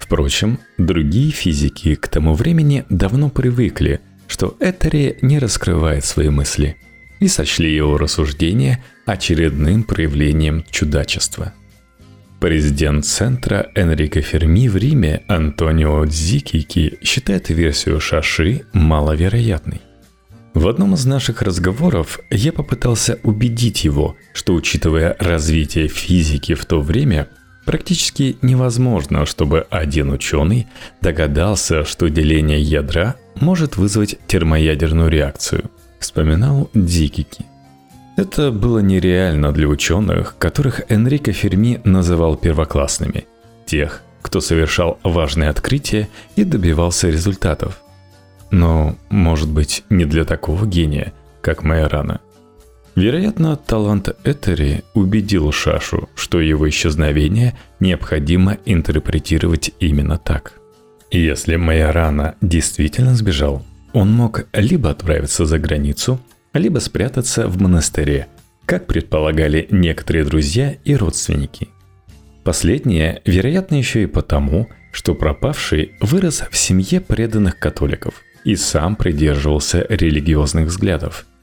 Впрочем, 0.00 0.58
другие 0.76 1.30
физики 1.30 1.94
к 1.94 2.08
тому 2.08 2.34
времени 2.34 2.84
давно 2.90 3.30
привыкли, 3.30 4.02
что 4.28 4.54
Этери 4.60 5.16
не 5.22 5.38
раскрывает 5.38 6.04
свои 6.04 6.28
мысли, 6.28 6.76
и 7.20 7.26
сочли 7.26 7.74
его 7.74 7.96
рассуждения 7.96 8.84
очередным 9.06 9.82
проявлением 9.82 10.62
чудачества. 10.70 11.54
Президент 12.40 13.06
Центра 13.06 13.70
Энрико 13.74 14.20
Ферми 14.20 14.68
в 14.68 14.76
Риме 14.76 15.22
Антонио 15.26 16.04
Дзикики 16.04 16.98
считает 17.02 17.48
версию 17.48 17.98
Шаши 17.98 18.62
маловероятной. 18.74 19.80
В 20.52 20.68
одном 20.68 20.94
из 20.94 21.06
наших 21.06 21.40
разговоров 21.40 22.20
я 22.30 22.52
попытался 22.52 23.18
убедить 23.22 23.84
его, 23.84 24.16
что 24.34 24.54
учитывая 24.54 25.16
развитие 25.18 25.88
физики 25.88 26.54
в 26.54 26.66
то 26.66 26.82
время, 26.82 27.28
практически 27.64 28.36
невозможно, 28.42 29.24
чтобы 29.24 29.66
один 29.70 30.10
ученый 30.10 30.66
догадался, 31.00 31.84
что 31.84 32.08
деление 32.10 32.60
ядра 32.60 33.16
может 33.40 33.78
вызвать 33.78 34.18
термоядерную 34.26 35.08
реакцию, 35.08 35.70
вспоминал 36.00 36.70
Дикики. 36.74 37.46
Это 38.16 38.50
было 38.50 38.78
нереально 38.78 39.52
для 39.52 39.68
ученых, 39.68 40.36
которых 40.38 40.80
Энрико 40.90 41.32
Ферми 41.32 41.80
называл 41.84 42.36
первоклассными, 42.36 43.26
тех, 43.66 44.02
кто 44.22 44.40
совершал 44.40 44.98
важные 45.04 45.50
открытия 45.50 46.08
и 46.34 46.44
добивался 46.44 47.10
результатов. 47.10 47.82
Но, 48.50 48.96
может 49.10 49.50
быть, 49.50 49.84
не 49.90 50.06
для 50.06 50.24
такого 50.24 50.66
гения, 50.66 51.12
как 51.42 51.62
Майорана. 51.62 52.20
Вероятно, 52.94 53.56
талант 53.56 54.08
Этери 54.24 54.82
убедил 54.94 55.52
Шашу, 55.52 56.08
что 56.14 56.40
его 56.40 56.66
исчезновение 56.70 57.54
необходимо 57.80 58.56
интерпретировать 58.64 59.72
именно 59.78 60.16
так. 60.16 60.54
Если 61.10 61.56
Майорана 61.56 62.36
действительно 62.40 63.14
сбежал, 63.14 63.62
он 63.92 64.10
мог 64.10 64.46
либо 64.54 64.88
отправиться 64.90 65.44
за 65.44 65.58
границу, 65.58 66.18
либо 66.58 66.78
спрятаться 66.78 67.48
в 67.48 67.60
монастыре, 67.60 68.28
как 68.64 68.86
предполагали 68.86 69.66
некоторые 69.70 70.24
друзья 70.24 70.76
и 70.84 70.94
родственники. 70.94 71.68
Последнее, 72.44 73.22
вероятно, 73.24 73.76
еще 73.76 74.02
и 74.02 74.06
потому, 74.06 74.68
что 74.92 75.14
пропавший 75.14 75.92
вырос 76.00 76.44
в 76.50 76.56
семье 76.56 77.00
преданных 77.00 77.58
католиков 77.58 78.22
и 78.44 78.56
сам 78.56 78.96
придерживался 78.96 79.86
религиозных 79.88 80.66
взглядов– 80.66 81.26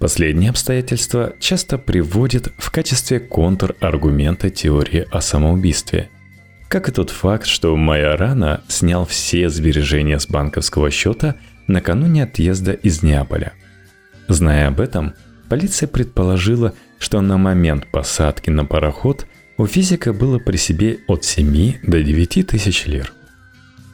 Последнее 0.00 0.48
обстоятельство 0.48 1.34
часто 1.40 1.76
приводит 1.76 2.48
в 2.56 2.70
качестве 2.70 3.20
контраргумента 3.20 4.48
теории 4.48 5.06
о 5.10 5.20
самоубийстве. 5.20 6.08
Как 6.68 6.88
и 6.88 6.92
тот 6.92 7.10
факт, 7.10 7.46
что 7.46 7.76
Майорана 7.76 8.62
снял 8.66 9.04
все 9.04 9.50
сбережения 9.50 10.18
с 10.18 10.26
банковского 10.26 10.90
счета 10.90 11.36
накануне 11.66 12.22
отъезда 12.22 12.72
из 12.72 13.02
Неаполя. 13.02 13.52
Зная 14.30 14.68
об 14.68 14.80
этом, 14.80 15.12
полиция 15.50 15.86
предположила, 15.86 16.72
что 16.98 17.20
на 17.20 17.36
момент 17.36 17.90
посадки 17.90 18.48
на 18.48 18.64
пароход 18.64 19.26
у 19.58 19.66
физика 19.66 20.14
было 20.14 20.38
при 20.38 20.56
себе 20.56 21.00
от 21.06 21.24
7 21.24 21.80
до 21.82 22.02
9 22.02 22.46
тысяч 22.46 22.86
лир– 22.86 23.12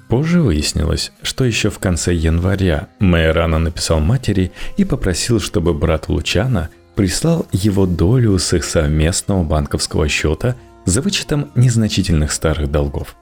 Позже 0.09 0.40
выяснилось, 0.40 1.11
что 1.22 1.44
еще 1.44 1.68
в 1.68 1.79
конце 1.79 2.14
января 2.14 2.88
Майорана 3.01 3.59
написал 3.59 4.01
матери 4.01 4.53
и 4.77 4.85
попросил, 4.85 5.40
чтобы 5.40 5.75
брат 5.75 6.09
Лучана 6.09 6.70
прислал 6.94 7.46
его 7.51 7.87
долю 7.87 8.38
с 8.38 8.53
их 8.53 8.64
совместного 8.64 9.42
банковского 9.42 10.09
счета 10.09 10.55
за 10.85 11.03
вычетом 11.03 11.51
незначительных 11.57 12.31
старых 12.31 12.70
долгов. 12.70 13.16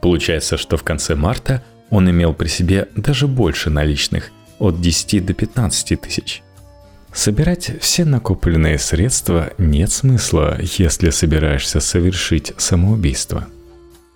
Получается, 0.00 0.56
что 0.56 0.76
в 0.76 0.82
конце 0.82 1.14
марта 1.14 1.62
он 1.90 2.10
имел 2.10 2.34
при 2.34 2.48
себе 2.48 2.88
даже 2.96 3.28
больше 3.28 3.70
наличных, 3.70 4.32
от 4.58 4.80
10 4.80 5.24
до 5.24 5.34
15 5.34 6.00
тысяч. 6.00 6.42
Собирать 7.16 7.72
все 7.80 8.04
накопленные 8.04 8.78
средства 8.78 9.52
нет 9.58 9.90
смысла, 9.90 10.60
если 10.60 11.10
собираешься 11.10 11.80
совершить 11.80 12.52
самоубийство– 12.58 13.48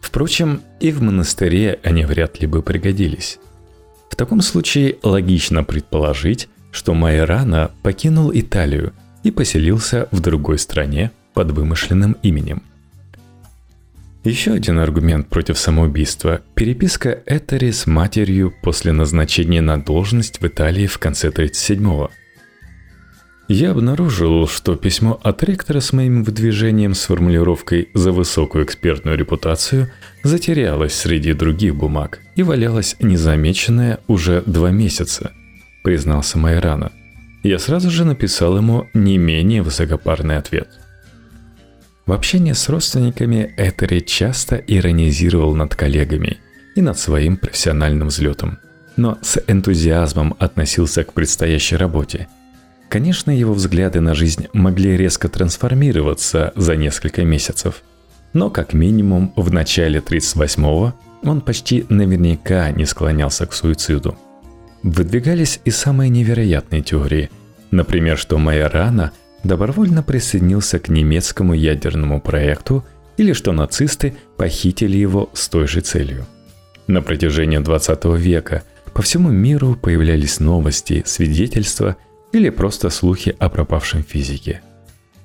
Впрочем, 0.00 0.62
и 0.80 0.90
в 0.90 1.02
монастыре 1.02 1.78
они 1.82 2.04
вряд 2.04 2.40
ли 2.40 2.46
бы 2.46 2.62
пригодились. 2.62 3.38
В 4.10 4.16
таком 4.16 4.40
случае 4.40 4.96
логично 5.02 5.62
предположить, 5.62 6.48
что 6.72 6.94
Майорана 6.94 7.70
покинул 7.82 8.32
Италию 8.34 8.92
и 9.22 9.30
поселился 9.30 10.08
в 10.10 10.20
другой 10.20 10.58
стране 10.58 11.12
под 11.34 11.52
вымышленным 11.52 12.16
именем. 12.22 12.62
Еще 14.24 14.52
один 14.52 14.78
аргумент 14.78 15.28
против 15.28 15.58
самоубийства– 15.58 16.42
переписка 16.54 17.22
Этери 17.24 17.70
с 17.70 17.86
матерью 17.86 18.52
после 18.62 18.92
назначения 18.92 19.62
на 19.62 19.80
должность 19.80 20.40
в 20.40 20.46
Италии 20.46 20.86
в 20.86 20.98
конце 20.98 21.28
37-го. 21.28 22.10
Я 23.52 23.72
обнаружил, 23.72 24.46
что 24.46 24.76
письмо 24.76 25.18
от 25.24 25.42
ректора 25.42 25.80
с 25.80 25.92
моим 25.92 26.22
выдвижением 26.22 26.94
с 26.94 27.06
формулировкой 27.06 27.88
«за 27.94 28.12
высокую 28.12 28.64
экспертную 28.64 29.18
репутацию» 29.18 29.90
затерялось 30.22 30.94
среди 30.94 31.32
других 31.32 31.74
бумаг 31.74 32.20
и 32.36 32.44
валялось 32.44 32.94
незамеченное 33.00 33.98
уже 34.06 34.44
два 34.46 34.70
месяца, 34.70 35.32
признался 35.82 36.38
Майрана. 36.38 36.92
Я 37.42 37.58
сразу 37.58 37.90
же 37.90 38.04
написал 38.04 38.56
ему 38.56 38.86
не 38.94 39.18
менее 39.18 39.62
высокопарный 39.62 40.36
ответ. 40.36 40.68
В 42.06 42.12
общении 42.12 42.52
с 42.52 42.68
родственниками 42.68 43.52
Этери 43.56 43.98
часто 43.98 44.58
иронизировал 44.58 45.56
над 45.56 45.74
коллегами 45.74 46.38
и 46.76 46.82
над 46.82 47.00
своим 47.00 47.36
профессиональным 47.36 48.06
взлетом, 48.06 48.60
но 48.96 49.18
с 49.22 49.42
энтузиазмом 49.48 50.36
относился 50.38 51.02
к 51.02 51.12
предстоящей 51.14 51.74
работе– 51.74 52.28
Конечно, 52.90 53.30
его 53.30 53.54
взгляды 53.54 54.00
на 54.00 54.14
жизнь 54.14 54.48
могли 54.52 54.96
резко 54.96 55.28
трансформироваться 55.28 56.52
за 56.56 56.74
несколько 56.74 57.22
месяцев. 57.22 57.84
Но 58.32 58.50
как 58.50 58.72
минимум 58.72 59.32
в 59.36 59.52
начале 59.52 60.00
38-го 60.00 60.94
он 61.22 61.40
почти 61.40 61.86
наверняка 61.88 62.72
не 62.72 62.84
склонялся 62.86 63.46
к 63.46 63.52
суициду. 63.52 64.18
Выдвигались 64.82 65.60
и 65.64 65.70
самые 65.70 66.08
невероятные 66.08 66.82
теории. 66.82 67.30
Например, 67.70 68.18
что 68.18 68.38
Майорана 68.38 69.12
добровольно 69.44 70.02
присоединился 70.02 70.80
к 70.80 70.88
немецкому 70.88 71.54
ядерному 71.54 72.20
проекту 72.20 72.84
или 73.16 73.34
что 73.34 73.52
нацисты 73.52 74.16
похитили 74.36 74.96
его 74.96 75.30
с 75.32 75.48
той 75.48 75.68
же 75.68 75.80
целью. 75.80 76.26
На 76.88 77.02
протяжении 77.02 77.58
20 77.58 78.04
века 78.16 78.64
по 78.92 79.02
всему 79.02 79.28
миру 79.28 79.78
появлялись 79.80 80.40
новости, 80.40 81.04
свидетельства– 81.06 81.96
или 82.32 82.50
просто 82.50 82.90
слухи 82.90 83.34
о 83.38 83.48
пропавшем 83.48 84.02
физике. 84.02 84.62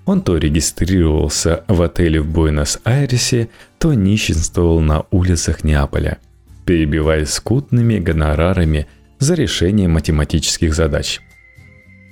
Он 0.06 0.22
то 0.22 0.38
регистрировался 0.38 1.64
в 1.68 1.82
отеле 1.82 2.22
в 2.22 2.28
Буэнос-Айресе, 2.28 3.50
то 3.80 3.94
нищенствовал 3.94 4.80
на 4.80 5.06
улицах 5.12 5.64
Неаполя, 5.64 6.20
перебиваясь 6.66 7.30
скудными 7.30 7.98
гонорарами 7.98 8.88
за 9.20 9.34
решение 9.34 9.88
математических 9.88 10.76
задач. 10.76 11.22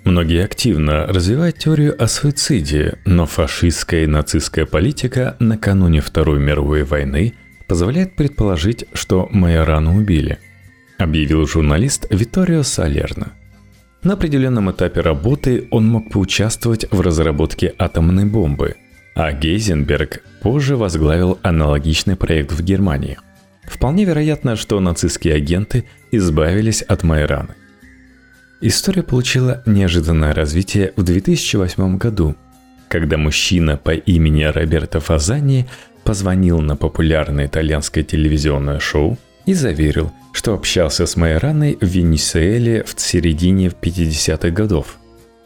Многие 0.05 0.43
активно 0.43 1.05
развивают 1.07 1.59
теорию 1.59 2.01
о 2.01 2.07
суициде, 2.07 2.99
но 3.05 3.25
фашистская 3.25 4.03
и 4.03 4.07
нацистская 4.07 4.65
политика 4.65 5.37
накануне 5.39 6.01
Второй 6.01 6.39
мировой 6.39 6.83
войны 6.83 7.33
позволяет 7.67 8.15
предположить, 8.15 8.85
что 8.93 9.29
Майорану 9.31 9.95
убили, 9.95 10.39
объявил 10.97 11.47
журналист 11.47 12.07
Виторио 12.09 12.63
Салерно. 12.63 13.33
На 14.03 14.13
определенном 14.13 14.69
этапе 14.69 14.99
работы 14.99 15.67
он 15.71 15.87
мог 15.87 16.11
поучаствовать 16.11 16.85
в 16.91 16.99
разработке 16.99 17.73
атомной 17.79 18.25
бомбы, 18.25 18.75
а 19.15 19.31
Гейзенберг 19.31 20.23
позже 20.41 20.75
возглавил 20.75 21.39
аналогичный 21.41 22.17
проект 22.17 22.51
в 22.51 22.61
Германии. 22.61 23.17
Вполне 23.63 24.03
вероятно, 24.03 24.57
что 24.57 24.81
нацистские 24.81 25.35
агенты 25.35 25.85
избавились 26.11 26.81
от 26.81 27.03
Майораны. 27.03 27.55
История 28.59 29.03
получила 29.03 29.63
неожиданное 29.65 30.33
развитие 30.33 30.91
в 30.97 31.03
2008 31.03 31.97
году, 31.97 32.35
когда 32.89 33.17
мужчина 33.17 33.77
по 33.77 33.91
имени 33.91 34.43
Роберто 34.43 34.99
Фазани 34.99 35.65
позвонил 36.03 36.59
на 36.59 36.75
популярное 36.75 37.45
итальянское 37.45 38.03
телевизионное 38.03 38.79
шоу 38.79 39.17
и 39.45 39.53
заверил, 39.53 40.11
что 40.31 40.53
общался 40.53 41.05
с 41.05 41.15
Майораной 41.15 41.77
в 41.79 41.85
Венесуэле 41.85 42.83
в 42.83 42.99
середине 42.99 43.67
50-х 43.67 44.49
годов. 44.49 44.97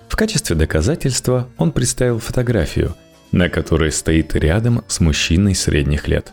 В 0.07 0.15
качестве 0.15 0.55
доказательства 0.55 1.47
он 1.57 1.71
представил 1.71 2.19
фотографию, 2.19 2.95
на 3.31 3.49
которой 3.49 3.91
стоит 3.91 4.35
рядом 4.35 4.83
с 4.87 4.99
мужчиной 4.99 5.55
средних 5.55 6.07
лет. 6.07 6.31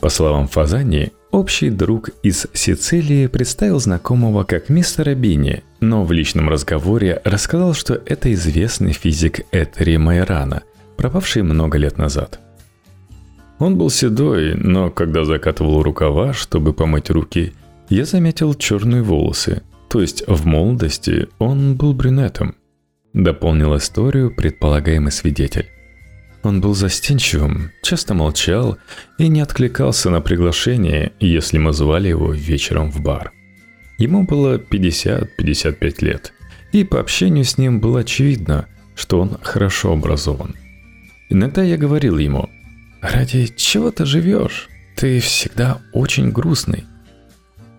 По 0.00 0.08
словам 0.08 0.48
Фазани, 0.48 1.12
Общий 1.30 1.70
друг 1.70 2.10
из 2.24 2.48
Сицилии 2.54 3.28
представил 3.28 3.78
знакомого 3.78 4.42
как 4.42 4.68
мистера 4.68 5.14
Бини, 5.14 5.62
но 5.78 6.04
в 6.04 6.10
личном 6.10 6.48
разговоре 6.48 7.22
рассказал, 7.24 7.72
что 7.72 7.94
это 8.04 8.32
известный 8.32 8.92
физик 8.92 9.46
Этери 9.52 9.96
Майрана, 9.96 10.64
пропавший 10.96 11.42
много 11.42 11.78
лет 11.78 11.98
назад. 11.98 12.40
Он 13.60 13.76
был 13.76 13.90
седой, 13.90 14.54
но 14.54 14.90
когда 14.90 15.24
закатывал 15.24 15.82
рукава, 15.82 16.32
чтобы 16.32 16.72
помыть 16.72 17.10
руки, 17.10 17.52
я 17.90 18.06
заметил 18.06 18.54
черные 18.54 19.02
волосы, 19.02 19.62
то 19.90 20.00
есть 20.00 20.24
в 20.26 20.46
молодости 20.46 21.28
он 21.38 21.76
был 21.76 21.92
брюнетом. 21.92 22.54
Дополнил 23.12 23.76
историю 23.76 24.34
предполагаемый 24.34 25.12
свидетель. 25.12 25.68
Он 26.42 26.62
был 26.62 26.74
застенчивым, 26.74 27.70
часто 27.82 28.14
молчал 28.14 28.78
и 29.18 29.28
не 29.28 29.42
откликался 29.42 30.08
на 30.08 30.22
приглашение, 30.22 31.12
если 31.20 31.58
мы 31.58 31.74
звали 31.74 32.08
его 32.08 32.32
вечером 32.32 32.90
в 32.90 33.02
бар. 33.02 33.30
Ему 33.98 34.24
было 34.24 34.56
50-55 34.56 36.02
лет, 36.02 36.32
и 36.72 36.82
по 36.82 36.98
общению 36.98 37.44
с 37.44 37.58
ним 37.58 37.78
было 37.78 38.00
очевидно, 38.00 38.68
что 38.94 39.20
он 39.20 39.36
хорошо 39.42 39.92
образован. 39.92 40.54
Иногда 41.28 41.62
я 41.62 41.76
говорил 41.76 42.16
ему, 42.16 42.48
«Ради 43.00 43.46
чего 43.56 43.90
ты 43.90 44.04
живешь? 44.04 44.68
Ты 44.96 45.20
всегда 45.20 45.80
очень 45.92 46.30
грустный». 46.30 46.84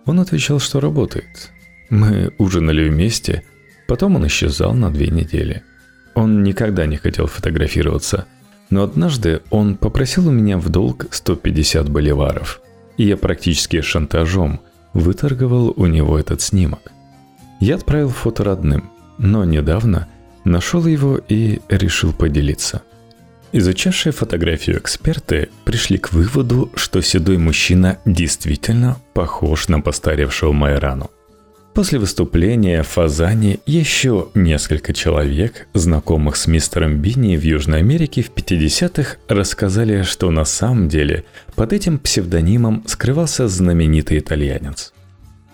Он 0.05 0.19
отвечал, 0.19 0.59
что 0.59 0.79
работает. 0.79 1.51
Мы 1.89 2.33
ужинали 2.37 2.89
вместе, 2.89 3.43
потом 3.87 4.15
он 4.15 4.27
исчезал 4.27 4.73
на 4.73 4.91
две 4.91 5.07
недели. 5.07 5.63
Он 6.15 6.43
никогда 6.43 6.85
не 6.85 6.97
хотел 6.97 7.27
фотографироваться– 7.27 8.25
но 8.71 8.83
однажды 8.83 9.41
он 9.51 9.75
попросил 9.75 10.29
у 10.29 10.31
меня 10.31 10.57
в 10.57 10.69
долг 10.69 11.05
150 11.11 11.89
боливаров, 11.89 12.61
и 12.97 13.03
я 13.03 13.17
практически 13.17 13.81
шантажом 13.81 14.61
выторговал 14.93 15.73
у 15.75 15.85
него 15.85 16.17
этот 16.17 16.41
снимок. 16.41 16.91
Я 17.59 17.75
отправил 17.75 18.09
фото 18.09 18.45
родным, 18.45 18.89
но 19.17 19.43
недавно 19.43 20.07
нашел 20.45 20.85
его 20.85 21.17
и 21.17 21.59
решил 21.69 22.13
поделиться. 22.13 22.81
Изучавшие 23.53 24.13
фотографию 24.13 24.79
эксперты 24.79 25.49
пришли 25.65 25.97
к 25.97 26.13
выводу, 26.13 26.71
что 26.75 27.01
седой 27.01 27.37
мужчина 27.37 27.97
действительно 28.05 28.97
похож 29.13 29.67
на 29.67 29.81
постаревшего 29.81 30.51
Майрану– 30.53 31.09
После 31.73 31.99
выступления 31.99 32.83
в 32.83 32.87
Фазане 32.89 33.59
еще 33.65 34.27
несколько 34.33 34.91
человек, 34.91 35.67
знакомых 35.73 36.35
с 36.35 36.45
мистером 36.45 36.97
Бинни 36.97 37.37
в 37.37 37.43
Южной 37.43 37.79
Америке 37.79 38.23
в 38.23 38.31
50-х, 38.31 39.15
рассказали, 39.29 40.01
что 40.01 40.31
на 40.31 40.43
самом 40.43 40.89
деле 40.89 41.23
под 41.55 41.71
этим 41.71 41.97
псевдонимом 41.97 42.83
скрывался 42.87 43.47
знаменитый 43.47 44.19
итальянец. 44.19 44.93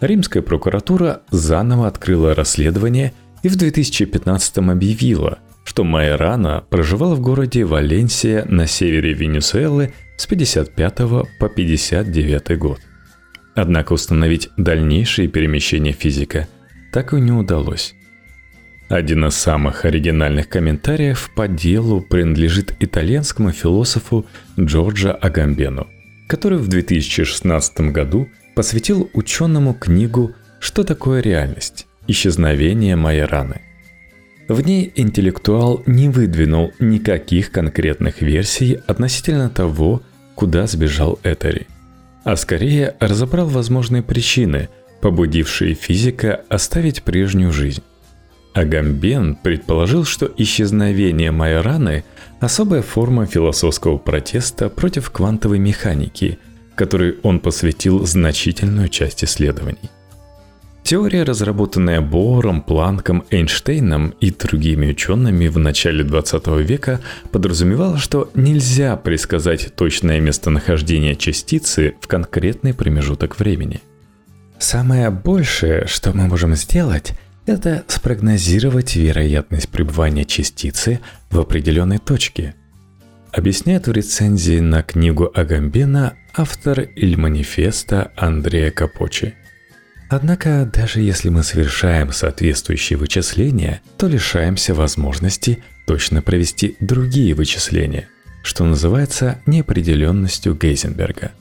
Римская 0.02 0.42
прокуратура 0.42 1.22
заново 1.30 1.88
открыла 1.88 2.34
расследование 2.34 3.14
и 3.44 3.50
в 3.50 3.56
2015 3.56 4.58
объявила, 4.58 5.38
что 5.68 5.84
Майрана 5.84 6.64
проживал 6.70 7.14
в 7.14 7.20
городе 7.20 7.66
Валенсия 7.66 8.46
на 8.46 8.68
севере 8.68 9.12
Венесуэлы 9.12 9.92
с 10.16 10.26
55 10.26 10.96
по 11.40 11.50
59 11.50 12.58
год. 12.58 12.80
Однако 13.54 13.92
установить 13.92 14.50
дальнейшие 14.56 15.28
перемещения 15.28 15.92
физика 15.92 16.48
так 16.94 17.14
и 17.14 17.18
не 17.20 17.34
удалось. 17.34 17.96
Один 18.88 19.26
из 19.26 19.36
самых 19.36 19.84
оригинальных 19.84 20.48
комментариев 20.48 21.30
по 21.36 21.50
делу 21.50 22.00
принадлежит 22.00 22.74
итальянскому 22.80 23.52
философу 23.52 24.26
Джорджо 24.58 25.12
Агамбену, 25.12 25.88
который 26.30 26.60
в 26.60 26.70
2016 26.70 27.92
году 27.92 28.30
посвятил 28.56 29.10
ученому 29.14 29.74
книгу 29.74 30.32
«Что 30.62 30.86
такое 30.86 31.22
реальность? 31.22 31.88
Исчезновение 32.08 32.96
Майораны». 32.96 33.67
В 34.48 34.62
ней 34.62 34.92
интеллектуал 34.96 35.84
не 35.86 36.10
выдвинул 36.10 36.72
никаких 36.80 37.52
конкретных 37.52 38.22
версий 38.22 38.80
относительно 38.88 39.50
того, 39.50 40.02
куда 40.36 40.68
сбежал 40.68 41.20
Этери– 41.24 41.68
а 42.28 42.36
скорее 42.36 42.94
разобрал 43.00 43.48
возможные 43.48 44.04
причины, 44.04 44.68
побудившие 45.00 45.76
физика 45.76 46.42
оставить 46.50 47.04
прежнюю 47.04 47.54
жизнь. 47.54 47.84
Агамбен 48.54 49.36
предположил, 49.36 50.04
что 50.04 50.30
исчезновение 50.36 51.32
Майораны– 51.32 52.04
особая 52.42 52.82
форма 52.82 53.28
философского 53.28 53.98
протеста 53.98 54.68
против 54.68 55.10
квантовой 55.10 55.60
механики, 55.60 56.38
которой 56.76 57.16
он 57.24 57.40
посвятил 57.40 58.06
значительную 58.06 58.90
часть 58.90 59.24
исследований. 59.24 59.90
Теория, 60.88 61.24
разработанная 61.24 62.00
Бором, 62.00 62.62
Планком, 62.62 63.26
Эйнштейном 63.30 64.12
и 64.22 64.32
другими 64.32 64.92
учеными 64.92 65.50
в 65.50 65.58
начале 65.58 66.02
20 66.06 66.48
века, 66.66 67.02
подразумевала, 67.30 67.98
что 67.98 68.32
нельзя 68.36 68.96
предсказать 68.96 69.76
точное 69.76 70.22
местонахождение 70.22 71.18
частицы 71.18 71.96
в 72.00 72.08
конкретный 72.08 72.74
промежуток 72.74 73.38
времени. 73.38 73.82
Самое 74.60 75.10
большее, 75.10 75.88
что 75.88 76.14
мы 76.14 76.30
можем 76.30 76.56
сделать, 76.56 77.12
это 77.46 77.84
спрогнозировать 77.90 78.96
вероятность 78.96 79.68
пребывания 79.68 80.24
частицы 80.24 81.02
в 81.30 81.38
определенной 81.38 81.98
точке. 81.98 82.56
Объясняет 83.34 83.88
в 83.88 83.92
рецензии 83.92 84.62
на 84.62 84.84
книгу 84.84 85.30
Агамбена 85.36 86.14
автор 86.34 86.80
Иль 86.80 87.18
Манифеста 87.18 88.14
Андрея 88.16 88.72
Капочи– 88.72 89.36
Однако, 90.10 90.70
даже 90.72 91.02
если 91.02 91.30
мы 91.30 91.44
совершаем 91.44 92.14
соответствующие 92.14 92.98
вычисления, 92.98 93.82
то 93.98 94.08
лишаемся 94.08 94.74
возможности 94.74 95.64
точно 95.86 96.22
провести 96.22 96.78
другие 96.80 97.34
вычисления, 97.34 98.08
что 98.42 98.64
называется 98.64 99.40
неопределенностью 99.46 100.56
Гейзенберга. 100.56 101.32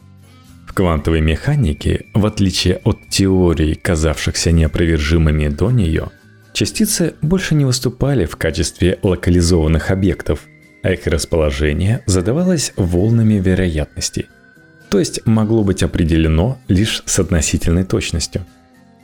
В 0.66 0.72
квантовой 0.72 1.20
механике, 1.20 2.06
в 2.12 2.26
отличие 2.26 2.78
от 2.78 3.08
теорий, 3.08 3.76
казавшихся 3.76 4.50
неопровержимыми 4.50 5.48
до 5.48 5.70
нее, 5.70 6.10
частицы 6.52 7.14
больше 7.22 7.54
не 7.54 7.64
выступали 7.64 8.26
в 8.26 8.34
качестве 8.34 8.98
локализованных 9.02 9.92
объектов, 9.92 10.40
а 10.82 10.90
их 10.92 11.06
расположение 11.06 12.02
задавалось 12.06 12.72
волнами 12.76 13.34
вероятности, 13.34 14.26
то 14.90 14.98
есть 14.98 15.24
могло 15.24 15.62
быть 15.62 15.82
определено 15.82 16.58
лишь 16.66 17.02
с 17.06 17.20
относительной 17.20 17.84
точностью– 17.84 18.44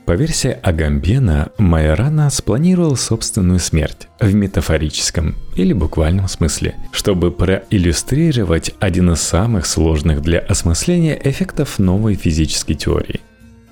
по 0.06 0.12
версии 0.12 0.58
Агамбена, 0.62 1.52
Майорана 1.58 2.28
спланировал 2.30 2.96
собственную 2.96 3.60
смерть 3.60 4.08
в 4.20 4.34
метафорическом 4.34 5.36
или 5.54 5.72
буквальном 5.72 6.28
смысле, 6.28 6.74
чтобы 6.90 7.30
проиллюстрировать 7.30 8.74
один 8.80 9.12
из 9.12 9.20
самых 9.20 9.64
сложных 9.64 10.20
для 10.22 10.40
осмысления 10.40 11.18
эффектов 11.22 11.78
новой 11.78 12.14
физической 12.14 12.74
теории. 12.74 13.20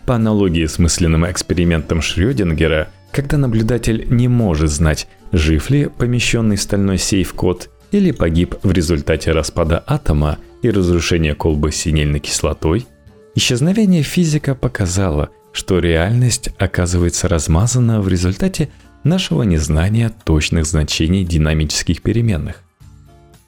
По 0.06 0.14
аналогии 0.14 0.66
с 0.66 0.78
мысленным 0.78 1.28
экспериментом 1.28 2.00
Шрёдингера, 2.00 2.88
когда 3.10 3.36
наблюдатель 3.36 4.06
не 4.08 4.28
может 4.28 4.70
знать, 4.70 5.08
жив 5.32 5.68
ли 5.70 5.86
помещенный 5.86 6.56
в 6.56 6.62
стальной 6.62 6.98
сейф 6.98 7.34
код 7.34 7.70
или 7.90 8.12
погиб 8.12 8.54
в 8.62 8.70
результате 8.70 9.32
распада 9.32 9.82
атома 9.84 10.38
и 10.62 10.70
разрушения 10.70 11.34
колбы 11.34 11.72
с 11.72 11.76
синильной 11.76 12.20
кислотой, 12.20 12.86
исчезновение 13.34 14.04
физика 14.04 14.54
показало– 14.54 15.30
что 15.52 15.78
реальность 15.78 16.50
оказывается 16.58 17.28
размазана 17.28 18.00
в 18.00 18.08
результате 18.08 18.70
нашего 19.04 19.42
незнания 19.42 20.12
точных 20.24 20.66
значений 20.66 21.24
динамических 21.24 22.02
переменных. 22.02 22.62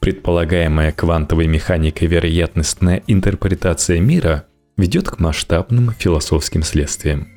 Предполагаемая 0.01 0.93
квантовой 0.93 1.47
механикой 1.47 2.09
вероятностная 2.09 3.03
интерпретация 3.07 4.01
мира 4.01 4.47
ведет 4.77 5.09
к 5.11 5.21
масштабным 5.21 5.93
философским 5.93 6.63
следствиям. 6.63 7.29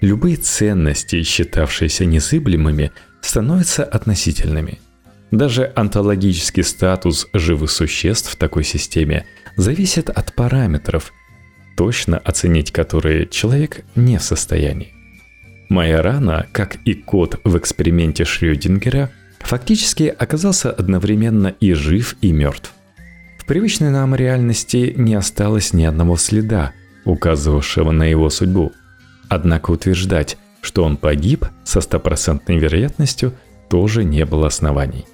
Любые 0.00 0.36
ценности, 0.36 1.22
считавшиеся 1.22 2.04
незыблемыми, 2.04 2.92
становятся 3.20 3.84
относительными. 3.84 4.78
Даже 5.30 5.72
онтологический 5.74 6.62
статус 6.62 7.26
живых 7.32 7.70
существ 7.70 8.32
в 8.32 8.36
такой 8.36 8.62
системе 8.62 9.24
зависит 9.56 10.10
от 10.10 10.34
параметров, 10.34 11.12
точно 11.76 12.18
оценить 12.18 12.72
которые 12.72 13.26
человек 13.26 13.84
не 13.94 14.18
в 14.18 14.22
состоянии. 14.22 14.94
Моя 15.68 16.02
рана, 16.02 16.46
как 16.52 16.76
и 16.84 16.94
кот 16.94 17.40
в 17.44 17.56
эксперименте 17.56 18.24
Шрёдингера, 18.24 19.10
фактически 19.40 20.04
оказался 20.04 20.70
одновременно 20.70 21.48
и 21.48 21.72
жив, 21.72 22.16
и 22.20 22.32
мертв. 22.32 22.72
В 23.38 23.44
привычной 23.46 23.90
нам 23.90 24.14
реальности 24.14 24.94
не 24.96 25.14
осталось 25.14 25.72
ни 25.72 25.84
одного 25.84 26.16
следа, 26.16 26.72
указывавшего 27.04 27.90
на 27.90 28.04
его 28.04 28.30
судьбу. 28.30 28.72
Однако 29.28 29.70
утверждать, 29.70 30.38
что 30.60 30.84
он 30.84 30.96
погиб 30.96 31.46
со 31.64 31.80
стопроцентной 31.80 32.58
вероятностью, 32.58 33.34
тоже 33.68 34.04
не 34.04 34.24
было 34.24 34.46
оснований. 34.46 35.06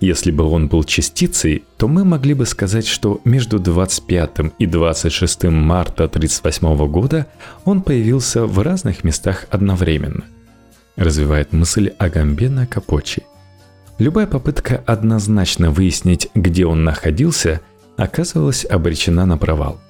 Если 0.00 0.30
бы 0.30 0.44
он 0.44 0.68
был 0.68 0.84
частицей, 0.84 1.64
то 1.76 1.88
мы 1.88 2.04
могли 2.04 2.34
бы 2.34 2.46
сказать, 2.46 2.86
что 2.86 3.20
между 3.24 3.58
25 3.58 4.30
и 4.58 4.66
26 4.66 5.44
марта 5.44 6.04
1938 6.04 6.88
года 6.90 7.26
он 7.64 7.82
появился 7.82 8.46
в 8.46 8.58
разных 8.58 9.04
местах 9.04 9.46
одновременно. 9.50 10.24
Развивает 10.96 11.52
мысль 11.52 11.92
Агамбена 11.98 12.66
Капочи. 12.66 13.22
Любая 13.98 14.26
попытка 14.26 14.82
однозначно 14.86 15.70
выяснить, 15.70 16.28
где 16.34 16.66
он 16.66 16.84
находился, 16.84 17.60
оказывалась 17.96 18.64
обречена 18.64 19.24
на 19.24 19.38
провал. 19.38 19.80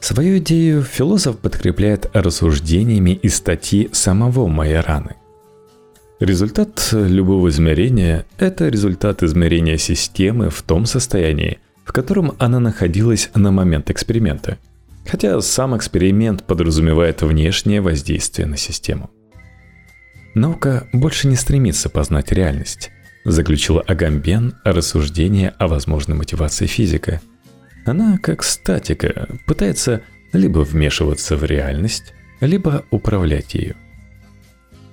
Свою 0.00 0.38
идею 0.38 0.82
философ 0.82 1.38
подкрепляет 1.38 2.10
рассуждениями 2.12 3.10
из 3.10 3.36
статьи 3.36 3.88
самого 3.92 4.48
Майораны. 4.48 5.16
Результат 6.22 6.90
любого 6.92 7.48
измерения– 7.48 8.26
это 8.38 8.68
результат 8.68 9.24
измерения 9.24 9.76
системы 9.76 10.50
в 10.50 10.62
том 10.62 10.86
состоянии, 10.86 11.58
в 11.84 11.92
котором 11.92 12.36
она 12.38 12.60
находилась 12.60 13.28
на 13.34 13.50
момент 13.50 13.90
эксперимента. 13.90 14.56
Хотя 15.04 15.40
сам 15.40 15.76
эксперимент 15.76 16.44
подразумевает 16.44 17.22
внешнее 17.22 17.80
воздействие 17.80 18.46
на 18.46 18.56
систему. 18.56 19.10
Наука 20.36 20.86
больше 20.92 21.26
не 21.26 21.34
стремится 21.34 21.88
познать 21.88 22.30
реальность, 22.30 22.92
заключила 23.24 23.80
Агамбен 23.80 24.54
рассуждение 24.62 25.52
о 25.58 25.66
возможной 25.66 26.16
мотивации 26.16 26.66
физика. 26.66 27.20
Она, 27.84 28.16
как 28.18 28.44
статика, 28.44 29.26
пытается 29.44 30.02
либо 30.32 30.60
вмешиваться 30.60 31.36
в 31.36 31.42
реальность, 31.42 32.14
либо 32.40 32.84
управлять 32.92 33.54
ею. 33.54 33.74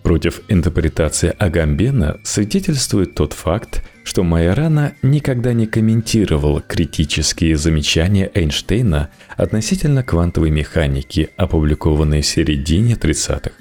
Против 0.04 0.42
интерпретации 0.48 1.34
Агамбена 1.38 2.20
свидетельствует 2.24 3.16
тот 3.16 3.34
факт, 3.34 3.84
что 4.04 4.24
Майорана 4.24 4.94
никогда 5.02 5.54
не 5.54 5.68
комментировал 5.68 6.62
критические 6.62 7.58
замечания 7.58 8.32
Эйнштейна 8.34 9.10
относительно 9.36 10.04
квантовой 10.04 10.52
механики, 10.52 11.30
опубликованные 11.38 12.22
в 12.22 12.26
середине 12.26 12.94
30-х. 12.94 13.52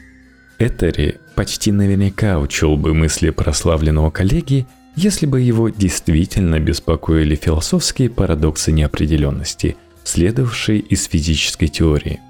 Этери 0.58 1.18
почти 1.34 1.70
наверняка 1.70 2.38
учел 2.38 2.76
бы 2.76 2.94
мысли 2.94 3.30
прославленного 3.30 4.10
коллеги, 4.10 4.66
если 4.96 5.26
бы 5.26 5.40
его 5.40 5.68
действительно 5.68 6.58
беспокоили 6.58 7.34
философские 7.36 8.10
парадоксы 8.10 8.72
неопределенности, 8.72 9.76
следовавшие 10.02 10.80
из 10.80 11.04
физической 11.06 11.68
теории. 11.68 12.20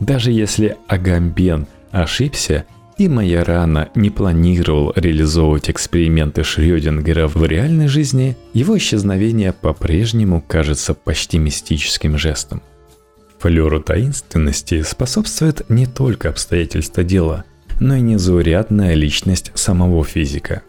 Даже 0.00 0.30
если 0.30 0.76
Агамбен 0.88 1.66
ошибся– 1.90 2.64
и 2.98 3.08
Майорана 3.08 3.90
не 3.94 4.10
планировал 4.10 4.92
реализовывать 4.96 5.68
эксперименты 5.68 6.42
Шрёдингера 6.44 7.28
в 7.28 7.44
реальной 7.44 7.88
жизни, 7.88 8.36
его 8.54 8.76
исчезновение 8.78 9.52
по-прежнему 9.52 10.42
кажется 10.46 10.94
почти 10.94 11.38
мистическим 11.38 12.16
жестом. 12.16 12.62
Флеру 13.38 13.80
таинственности 13.80 14.82
способствует 14.82 15.68
не 15.68 15.86
только 15.86 16.30
обстоятельства 16.30 17.04
дела, 17.04 17.44
но 17.80 17.96
и 17.96 18.00
незаурядная 18.00 18.94
личность 18.94 19.52
самого 19.54 20.02
физика. 20.04 20.62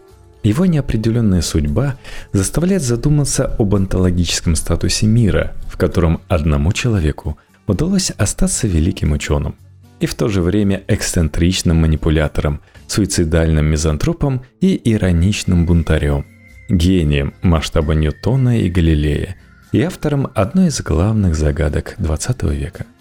Его 0.44 0.66
неопределенная 0.66 1.42
судьба 1.42 1.98
заставляет 2.34 2.84
задуматься 2.84 3.56
об 3.58 3.74
онтологическом 3.74 4.56
статусе 4.56 5.08
мира, 5.08 5.54
в 5.70 5.78
котором 5.78 6.22
одному 6.28 6.74
человеку 6.74 7.38
удалось 7.68 8.12
остаться 8.12 8.68
великим 8.68 9.14
ученым– 9.14 9.56
и 10.00 10.06
в 10.06 10.16
то 10.16 10.28
же 10.28 10.42
время 10.42 10.84
эксцентричным 10.88 11.78
манипулятором, 11.78 12.62
суицидальным 12.88 13.66
мизантропом 13.66 14.44
и 14.62 14.80
ироничным 14.84 15.66
бунтарем, 15.66 16.26
гением 16.70 17.34
масштаба 17.42 17.94
Ньютона 17.94 18.60
и 18.60 18.70
Галилея 18.70 19.36
и 19.72 19.82
автором 19.82 20.30
одной 20.34 20.68
из 20.68 20.82
главных 20.82 21.36
загадок 21.36 21.96
XX 22.00 22.56
века– 22.56 22.86